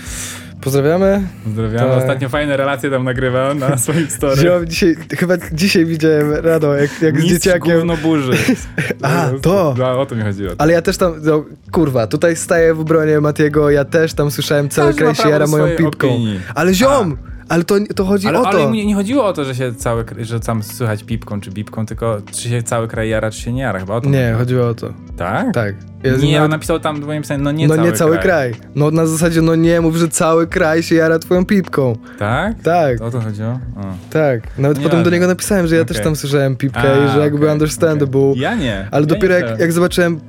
[0.68, 1.22] Pozdrawiamy.
[1.44, 1.90] Pozdrawiam.
[1.90, 1.98] Tak.
[1.98, 4.36] Ostatnio fajne relacje tam nagrywałem na swoim story.
[4.36, 7.78] Wziąłem dzisiaj, chyba dzisiaj widziałem Rado, jak, jak z dzieciakiem.
[7.78, 8.32] gówno burzy.
[9.02, 9.76] A, to.
[9.78, 10.52] No, o to mi chodziło.
[10.58, 14.70] Ale ja też tam, no, kurwa, tutaj staję w obronie Matiego, ja też tam słyszałem
[14.70, 16.08] cały kraj się jara moją pipką.
[16.10, 16.40] opinii.
[16.56, 17.18] Ale ziom!
[17.50, 18.50] Ale to, to chodzi Ale, o to.
[18.50, 21.86] ale nie, nie chodziło o to, że się cały, że tam słychać pipką czy bipką,
[21.86, 23.80] tylko czy się cały kraj jara, czy się nie jara.
[23.80, 24.38] Chyba o to Nie, chodziło.
[24.40, 24.94] chodziło o to.
[25.18, 25.54] Tak?
[25.54, 25.76] Tak.
[26.04, 28.52] Ja nie, nawet- on napisał tam, moim zdaniem, no nie no cały nie cały kraj.
[28.52, 28.70] kraj.
[28.76, 31.96] No na zasadzie, no nie mów, że cały kraj się jara twoją pipką.
[32.20, 32.62] Tak?
[32.62, 33.50] Tak, O to chodziło?
[33.50, 33.82] O.
[34.10, 34.58] tak.
[34.58, 36.04] Nawet Nie potem do niego napisałem, że ja też Okej.
[36.06, 38.22] tam słyszałem pipkę A, i że jakby okej, understandable.
[38.22, 38.42] okej.
[38.42, 38.88] Ja nie.
[38.92, 40.20] Ale ja dopiero nie jak, jak zobaczyłem y,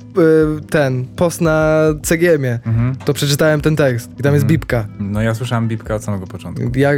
[0.69, 2.95] ten post na CGM-ie, Mhm.
[3.05, 4.47] to przeczytałem ten tekst i tam jest Mhm.
[4.47, 4.87] bipka.
[4.99, 6.63] No ja słyszałem bipkę od samego początku.
[6.75, 6.91] Ja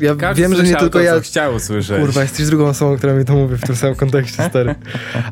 [0.00, 1.20] ja Każdy wiem, że nie tylko to, ja...
[1.20, 2.00] chciał usłyszeć.
[2.00, 4.74] Kurwa, jesteś drugą osobą, która mi to mówi w tym samym kontekście, stary.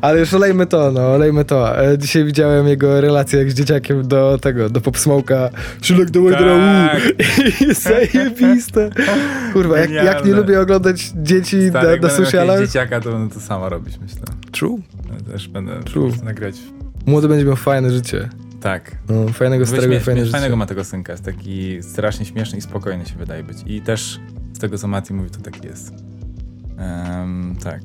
[0.01, 1.85] Ale już olejmy to, no, olejmy to.
[1.85, 5.49] E, Dzisiaj widziałem jego relację jak z dzieciakiem do tego, do Pop Smoke'a.
[5.81, 7.01] Szylek do Tak.
[7.69, 8.89] I zajebiste.
[9.53, 12.61] Kurwa, jak, jak nie lubię oglądać dzieci Stary, na, na socialach.
[12.61, 14.21] dzieciaka, to będę to samo robić, myślę.
[14.51, 14.79] True.
[15.11, 16.11] Ja też będę True.
[16.23, 16.55] nagrywać.
[17.05, 18.29] Młody będzie miał fajne życie.
[18.61, 18.95] Tak.
[19.09, 20.37] No, fajnego, starego, Śmiesz, fajne śmiesz, życie.
[20.37, 23.57] fajnego ma tego synka, jest taki strasznie śmieszny i spokojny się wydaje być.
[23.65, 24.19] I też
[24.53, 25.93] z tego, co Mati mówi, to tak jest.
[26.77, 27.81] Em, tak.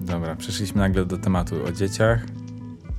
[0.00, 2.20] Dobra, przeszliśmy nagle do tematu o dzieciach.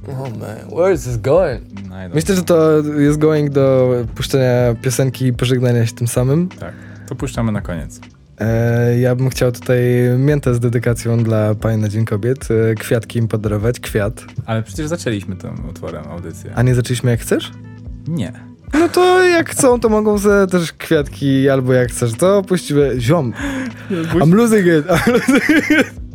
[0.07, 1.61] Oh man, where is this going?
[1.89, 6.49] No, Myślę, że to jest going do puszczenia piosenki i pożegnania się tym samym.
[6.49, 6.73] Tak.
[7.07, 7.99] To puszczamy na koniec.
[8.39, 9.79] E, ja bym chciał tutaj
[10.17, 12.47] miętę z dedykacją dla Pani na Dzień Kobiet.
[12.71, 14.25] E, kwiatki im podarować, kwiat.
[14.45, 16.51] Ale przecież zaczęliśmy tym utworem audycję.
[16.55, 17.51] A nie zaczęliśmy jak chcesz?
[18.07, 18.33] Nie.
[18.73, 23.33] No to jak chcą, to mogą sobie też kwiatki, albo jak chcesz, to puścimy ziom.
[23.91, 24.87] I'm losing it.
[24.87, 26.06] I'm losing it.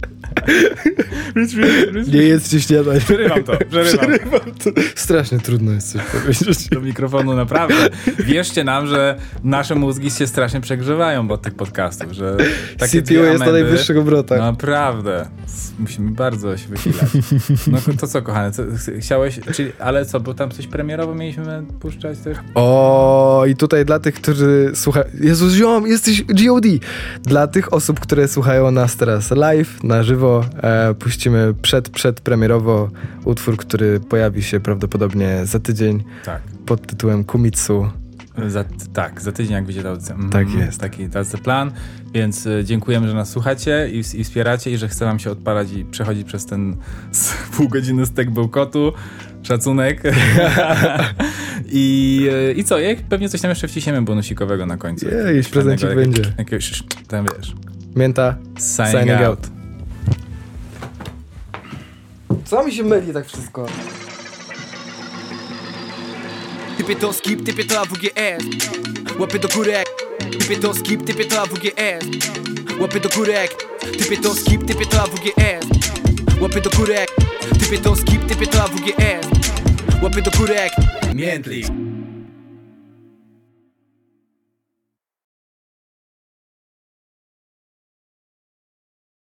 [2.13, 3.01] Nie jedzcie śniadań.
[3.01, 3.99] Przerywam to, przerywam.
[3.99, 4.71] Przerywam to.
[4.95, 6.69] Strasznie trudno jest coś powiedzieć.
[6.69, 7.89] Do mikrofonu naprawdę.
[8.19, 12.37] Wierzcie nam, że nasze mózgi się strasznie przegrzewają od tych podcastów, że
[12.79, 14.39] takie CTO jest na diamenty- najwyższych obrotach.
[14.39, 15.29] Naprawdę.
[15.79, 17.11] Musimy bardzo się wysilać.
[17.67, 21.63] No to co, kochany, co, ch- chciałeś, czyli, ale co, bo tam coś premierowo mieliśmy
[21.81, 22.39] puszczać też?
[22.55, 25.05] O, i tutaj dla tych, którzy słuchają.
[25.21, 26.65] Jezus, ziom, jesteś GOD.
[27.23, 30.32] Dla tych osób, które słuchają nas teraz live, na żywo,
[30.63, 32.91] e, puścimy przed, przedpremierowo
[33.25, 36.43] utwór, który pojawi się prawdopodobnie za tydzień Tak.
[36.67, 37.89] pod tytułem Kumitsu.
[38.47, 40.15] Za, tak, za tydzień jak wyjdzie ta audycja.
[40.15, 40.81] Mhm, Tak jest.
[40.81, 41.71] Taki tacy plan,
[42.15, 45.73] więc y, dziękujemy, że nas słuchacie i, i wspieracie i że chce wam się odpalać
[45.73, 46.77] i przechodzić przez ten
[47.57, 48.93] pół godziny stek bełkotu.
[49.43, 50.03] Szacunek.
[51.67, 55.07] I, y, I co, jak pewnie coś tam jeszcze wciśniemy bonusikowego na końcu.
[55.09, 56.23] Jej, prezencik będzie.
[56.23, 57.53] jak- Jakiegoś, tam wiesz,
[57.97, 59.27] Mięta, signing, signing out.
[59.29, 59.62] out.
[62.45, 63.67] Co mi się myli tak wszystko?
[66.77, 68.45] Typie to skip, typie to AWGS
[69.19, 69.87] Łapy do górek
[70.31, 72.05] Typie to skip, typie to AWGS
[72.81, 73.51] Łapy do górek
[73.99, 75.67] Typie to skip, typie to AWGS
[76.41, 77.11] Łapy do górek
[77.61, 79.27] Typie to skip, typie to AWGS
[80.03, 80.73] Łapy do górek
[81.15, 81.67] Miętlik